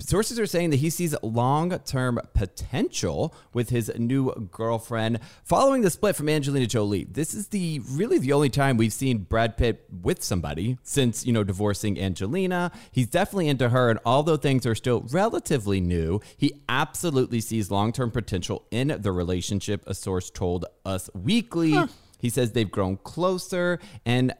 Sources 0.01 0.39
are 0.39 0.47
saying 0.47 0.71
that 0.71 0.77
he 0.77 0.89
sees 0.89 1.15
long 1.21 1.77
term 1.79 2.19
potential 2.33 3.35
with 3.53 3.69
his 3.69 3.91
new 3.97 4.49
girlfriend 4.51 5.19
following 5.43 5.83
the 5.83 5.89
split 5.89 6.15
from 6.15 6.27
Angelina 6.27 6.65
Jolie. 6.65 7.05
This 7.05 7.33
is 7.33 7.49
the 7.49 7.81
really 7.91 8.17
the 8.17 8.33
only 8.33 8.49
time 8.49 8.77
we've 8.77 8.93
seen 8.93 9.19
Brad 9.19 9.57
Pitt 9.57 9.85
with 10.01 10.23
somebody 10.23 10.77
since, 10.83 11.25
you 11.25 11.31
know, 11.31 11.43
divorcing 11.43 11.99
Angelina. 11.99 12.71
He's 12.91 13.07
definitely 13.07 13.47
into 13.47 13.69
her, 13.69 13.89
and 13.89 13.99
although 14.05 14.37
things 14.37 14.65
are 14.65 14.75
still 14.75 15.01
relatively 15.11 15.79
new, 15.79 16.19
he 16.35 16.61
absolutely 16.67 17.39
sees 17.39 17.69
long 17.69 17.91
term 17.91 18.11
potential 18.11 18.65
in 18.71 18.97
the 18.99 19.11
relationship, 19.11 19.83
a 19.87 19.93
source 19.93 20.29
told 20.29 20.65
Us 20.85 21.09
Weekly. 21.13 21.77
He 22.19 22.29
says 22.29 22.51
they've 22.51 22.69
grown 22.69 22.97
closer, 22.97 23.79
and 24.05 24.33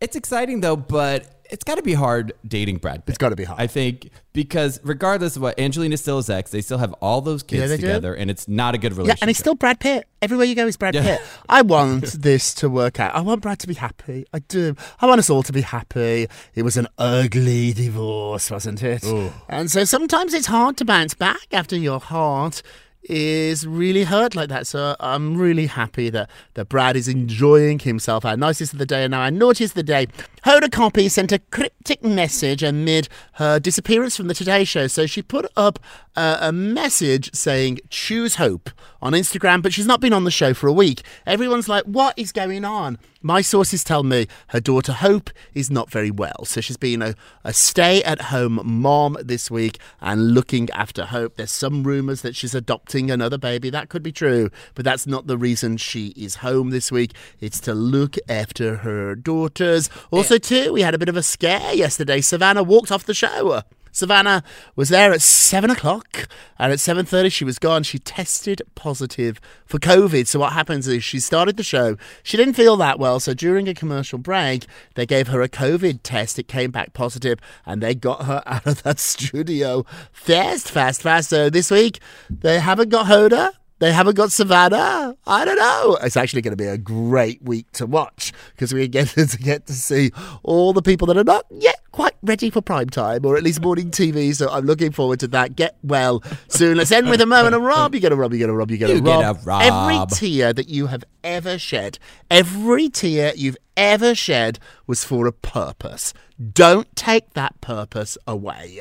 it's 0.00 0.16
exciting 0.16 0.60
though, 0.60 0.76
but 0.76 1.39
it's 1.50 1.64
got 1.64 1.76
to 1.76 1.82
be 1.82 1.94
hard 1.94 2.32
dating 2.46 2.78
Brad 2.78 3.04
Pitt. 3.04 3.10
It's 3.12 3.18
gotta 3.18 3.36
be 3.36 3.44
hard. 3.44 3.60
I 3.60 3.66
think 3.66 4.10
because 4.32 4.80
regardless 4.84 5.36
of 5.36 5.42
what 5.42 5.58
Angelina 5.58 5.96
still 5.96 6.18
is 6.18 6.30
ex, 6.30 6.50
they 6.50 6.60
still 6.60 6.78
have 6.78 6.92
all 6.94 7.20
those 7.20 7.42
kids 7.42 7.60
Yeah, 7.62 7.66
they 7.66 7.76
do. 7.76 7.82
together, 7.82 8.14
and 8.14 8.30
it's 8.30 8.46
not 8.48 8.74
a 8.74 8.78
good 8.78 8.92
Yeah, 8.92 8.98
relationship. 8.98 9.22
and 9.22 9.30
it's 9.30 9.38
still 9.38 9.54
Brad 9.54 9.80
Pitt. 9.80 10.06
Everywhere 10.22 10.46
you 10.46 10.54
go 10.54 10.66
is 10.66 10.76
Brad 10.76 10.94
Yeah. 10.94 11.02
Pitt. 11.02 11.20
I 11.48 11.62
want 11.62 12.04
this 12.22 12.54
to 12.54 12.68
work 12.68 13.00
out. 13.00 13.14
I 13.14 13.20
want 13.22 13.42
Brad 13.42 13.58
to 13.60 13.66
be 13.66 13.74
happy. 13.74 14.24
I 14.32 14.38
do. 14.40 14.76
I 15.00 15.06
want 15.06 15.18
us 15.18 15.30
all 15.30 15.42
to 15.42 15.52
be 15.52 15.62
happy. 15.62 16.28
It 16.54 16.62
was 16.62 16.76
an 16.76 16.86
ugly 16.98 17.72
divorce, 17.72 18.50
wasn't 18.50 18.82
it? 18.82 19.04
And 19.48 19.70
so 19.70 19.84
sometimes 19.84 20.34
it's 20.34 20.46
hard 20.46 20.76
to 20.78 20.84
bounce 20.84 21.14
back 21.14 21.46
after 21.52 21.76
your 21.76 22.00
heart 22.00 22.62
is 23.02 23.66
really 23.66 24.04
hurt 24.04 24.34
like 24.34 24.48
that. 24.50 24.66
So 24.66 24.94
I'm 25.00 25.36
really 25.36 25.66
happy 25.66 26.10
that, 26.10 26.28
that 26.54 26.68
Brad 26.68 26.96
is 26.96 27.08
enjoying 27.08 27.78
himself. 27.78 28.24
Our 28.24 28.36
nicest 28.36 28.72
of 28.72 28.78
the 28.78 28.86
day 28.86 29.04
and 29.04 29.14
our 29.14 29.30
naughtiest 29.30 29.72
of 29.72 29.76
the 29.76 29.82
day. 29.82 30.06
Hoda 30.44 30.68
Kotb 30.68 31.10
sent 31.10 31.32
a 31.32 31.38
cryptic 31.38 32.02
message 32.02 32.62
amid 32.62 33.08
her 33.34 33.58
disappearance 33.58 34.16
from 34.16 34.28
the 34.28 34.34
Today 34.34 34.64
Show. 34.64 34.86
So 34.86 35.06
she 35.06 35.22
put 35.22 35.46
up 35.56 35.78
a 36.16 36.52
message 36.52 37.34
saying, 37.34 37.80
choose 37.88 38.36
hope 38.36 38.70
on 39.00 39.12
Instagram, 39.12 39.62
but 39.62 39.72
she's 39.72 39.86
not 39.86 40.00
been 40.00 40.12
on 40.12 40.24
the 40.24 40.30
show 40.30 40.52
for 40.52 40.66
a 40.66 40.72
week. 40.72 41.02
Everyone's 41.26 41.68
like, 41.68 41.84
what 41.84 42.18
is 42.18 42.32
going 42.32 42.64
on? 42.64 42.98
My 43.22 43.42
sources 43.42 43.84
tell 43.84 44.02
me 44.02 44.28
her 44.48 44.60
daughter 44.60 44.92
Hope 44.92 45.28
is 45.52 45.70
not 45.70 45.90
very 45.90 46.10
well. 46.10 46.46
So 46.46 46.62
she's 46.62 46.78
been 46.78 47.02
a, 47.02 47.14
a 47.44 47.52
stay 47.52 48.02
at 48.02 48.22
home 48.22 48.60
mom 48.64 49.18
this 49.22 49.50
week 49.50 49.78
and 50.00 50.32
looking 50.32 50.70
after 50.70 51.04
Hope. 51.04 51.36
There's 51.36 51.50
some 51.50 51.82
rumours 51.82 52.22
that 52.22 52.34
she's 52.34 52.54
adopting 52.54 53.10
another 53.10 53.36
baby. 53.36 53.68
That 53.68 53.90
could 53.90 54.02
be 54.02 54.10
true, 54.10 54.48
but 54.74 54.86
that's 54.86 55.06
not 55.06 55.26
the 55.26 55.36
reason 55.36 55.76
she 55.76 56.14
is 56.16 56.36
home 56.36 56.70
this 56.70 56.90
week. 56.90 57.12
It's 57.40 57.60
to 57.60 57.74
look 57.74 58.16
after 58.26 58.76
her 58.76 59.14
daughters. 59.16 59.90
Also, 60.10 60.38
too, 60.38 60.72
we 60.72 60.80
had 60.80 60.94
a 60.94 60.98
bit 60.98 61.10
of 61.10 61.16
a 61.16 61.22
scare 61.22 61.74
yesterday. 61.74 62.22
Savannah 62.22 62.62
walked 62.62 62.90
off 62.90 63.04
the 63.04 63.12
show. 63.12 63.62
Savannah 63.92 64.42
was 64.76 64.88
there 64.88 65.12
at 65.12 65.22
seven 65.22 65.70
o'clock, 65.70 66.28
and 66.58 66.72
at 66.72 66.80
seven 66.80 67.06
thirty 67.06 67.28
she 67.28 67.44
was 67.44 67.58
gone. 67.58 67.82
She 67.82 67.98
tested 67.98 68.62
positive 68.74 69.40
for 69.66 69.78
COVID. 69.78 70.26
So 70.26 70.40
what 70.40 70.52
happens 70.52 70.86
is 70.88 71.04
she 71.04 71.20
started 71.20 71.56
the 71.56 71.62
show. 71.62 71.96
She 72.22 72.36
didn't 72.36 72.54
feel 72.54 72.76
that 72.76 72.98
well, 72.98 73.20
so 73.20 73.34
during 73.34 73.68
a 73.68 73.74
commercial 73.74 74.18
break, 74.18 74.66
they 74.94 75.06
gave 75.06 75.28
her 75.28 75.42
a 75.42 75.48
COVID 75.48 76.00
test. 76.02 76.38
It 76.38 76.48
came 76.48 76.70
back 76.70 76.92
positive, 76.92 77.38
and 77.66 77.82
they 77.82 77.94
got 77.94 78.24
her 78.24 78.42
out 78.46 78.66
of 78.66 78.82
that 78.82 78.98
studio 78.98 79.84
fast, 80.12 80.70
fast, 80.70 81.02
fast. 81.02 81.30
So 81.30 81.50
this 81.50 81.70
week 81.70 82.00
they 82.28 82.60
haven't 82.60 82.88
got 82.88 83.06
Hoda. 83.06 83.52
They 83.80 83.92
haven't 83.94 84.14
got 84.14 84.30
Savannah. 84.30 85.16
I 85.26 85.44
don't 85.46 85.58
know. 85.58 85.98
It's 86.02 86.16
actually 86.16 86.42
going 86.42 86.52
to 86.52 86.56
be 86.56 86.66
a 86.66 86.76
great 86.76 87.42
week 87.42 87.70
to 87.72 87.86
watch 87.86 88.30
because 88.54 88.74
we 88.74 88.86
get 88.88 89.08
to 89.16 89.38
get 89.38 89.66
to 89.66 89.72
see 89.72 90.12
all 90.42 90.74
the 90.74 90.82
people 90.82 91.06
that 91.06 91.16
are 91.16 91.24
not 91.24 91.46
yet 91.50 91.82
quite 91.90 92.12
ready 92.22 92.50
for 92.50 92.60
prime 92.60 92.90
time 92.90 93.24
or 93.24 93.38
at 93.38 93.42
least 93.42 93.62
morning 93.62 93.90
TV. 93.90 94.34
So 94.36 94.50
I'm 94.50 94.66
looking 94.66 94.92
forward 94.92 95.18
to 95.20 95.28
that. 95.28 95.56
Get 95.56 95.78
well 95.82 96.22
soon. 96.48 96.76
Let's 96.76 96.92
end 96.92 97.08
with 97.08 97.22
a 97.22 97.26
moment 97.26 97.54
of 97.54 97.62
Rob. 97.62 97.94
You 97.94 98.02
get 98.02 98.12
a 98.12 98.16
Rob. 98.16 98.34
You 98.34 98.38
get 98.38 98.50
a 98.50 98.52
Rob. 98.52 98.70
You 98.70 98.76
get 98.76 98.90
a 98.90 98.96
You 98.96 99.00
Rob. 99.00 99.22
get 99.36 99.42
a 99.42 99.44
Rob. 99.46 99.62
Every 99.62 100.06
tear 100.14 100.52
that 100.52 100.68
you 100.68 100.88
have 100.88 101.02
ever 101.24 101.58
shed, 101.58 101.98
every 102.30 102.90
tear 102.90 103.32
you've 103.34 103.56
ever 103.78 104.14
shed 104.14 104.58
was 104.86 105.04
for 105.04 105.26
a 105.26 105.32
purpose. 105.32 106.12
Don't 106.52 106.94
take 106.96 107.32
that 107.32 107.58
purpose 107.62 108.18
away. 108.26 108.78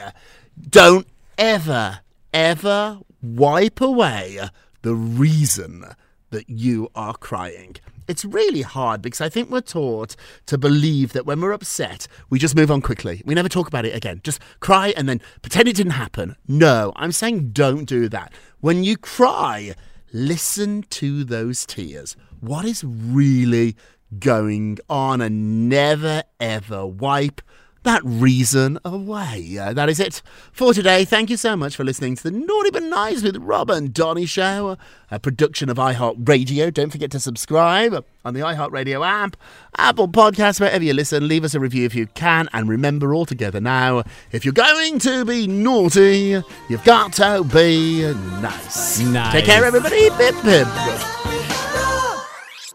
Don't 0.69 1.07
ever, 1.37 2.01
ever 2.33 2.99
wipe 3.21 3.79
away 3.79 4.39
the 4.81 4.95
reason 4.95 5.85
that 6.31 6.49
you 6.49 6.89
are 6.95 7.13
crying. 7.15 7.75
It's 8.07 8.25
really 8.25 8.61
hard 8.61 9.01
because 9.01 9.21
I 9.21 9.29
think 9.29 9.49
we're 9.49 9.61
taught 9.61 10.15
to 10.47 10.57
believe 10.57 11.13
that 11.13 11.25
when 11.25 11.41
we're 11.41 11.51
upset, 11.51 12.07
we 12.29 12.39
just 12.39 12.55
move 12.55 12.71
on 12.71 12.81
quickly. 12.81 13.21
We 13.25 13.35
never 13.35 13.49
talk 13.49 13.67
about 13.67 13.85
it 13.85 13.95
again. 13.95 14.21
Just 14.23 14.41
cry 14.59 14.93
and 14.97 15.07
then 15.07 15.21
pretend 15.41 15.67
it 15.67 15.75
didn't 15.75 15.93
happen. 15.93 16.35
No, 16.47 16.91
I'm 16.95 17.11
saying 17.11 17.51
don't 17.51 17.85
do 17.85 18.09
that. 18.09 18.33
When 18.59 18.83
you 18.83 18.97
cry, 18.97 19.75
listen 20.11 20.83
to 20.83 21.23
those 21.23 21.65
tears. 21.65 22.15
What 22.39 22.65
is 22.65 22.83
really 22.83 23.75
going 24.17 24.79
on 24.89 25.21
and 25.21 25.69
never 25.69 26.23
ever 26.39 26.85
wipe 26.85 27.41
that 27.83 28.01
reason 28.03 28.79
away. 28.83 29.57
Uh, 29.57 29.73
that 29.73 29.89
is 29.89 29.99
it 29.99 30.21
for 30.51 30.73
today. 30.73 31.05
Thank 31.05 31.29
you 31.29 31.37
so 31.37 31.55
much 31.55 31.75
for 31.75 31.83
listening 31.83 32.15
to 32.15 32.23
the 32.23 32.31
Naughty 32.31 32.71
But 32.71 32.83
Nice 32.83 33.23
with 33.23 33.37
Rob 33.37 33.69
and 33.69 33.93
Donny 33.93 34.25
show, 34.25 34.77
a 35.09 35.19
production 35.19 35.69
of 35.69 35.77
iHeartRadio. 35.77 36.73
Don't 36.73 36.89
forget 36.91 37.11
to 37.11 37.19
subscribe 37.19 38.05
on 38.25 38.33
the 38.33 38.41
iHeartRadio 38.41 39.07
app, 39.07 39.37
Apple 39.77 40.07
Podcasts, 40.07 40.59
wherever 40.59 40.83
you 40.83 40.93
listen. 40.93 41.27
Leave 41.27 41.43
us 41.43 41.55
a 41.55 41.59
review 41.59 41.85
if 41.85 41.95
you 41.95 42.07
can. 42.07 42.49
And 42.53 42.67
remember 42.67 43.13
all 43.13 43.25
together 43.25 43.61
now, 43.61 44.03
if 44.31 44.43
you're 44.43 44.53
going 44.53 44.99
to 44.99 45.25
be 45.25 45.47
naughty, 45.47 46.41
you've 46.69 46.83
got 46.83 47.13
to 47.13 47.43
be 47.43 48.01
nice. 48.41 48.99
Nice. 48.99 49.31
Take 49.31 49.45
care, 49.45 49.63
everybody. 49.63 50.09
Pip, 50.11 50.35
pip. 50.41 50.67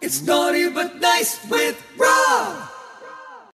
It's 0.01 0.23
naughty 0.23 0.69
but 0.71 1.01
nice 1.01 1.49
with 1.49 1.83
Rob. 1.99 2.74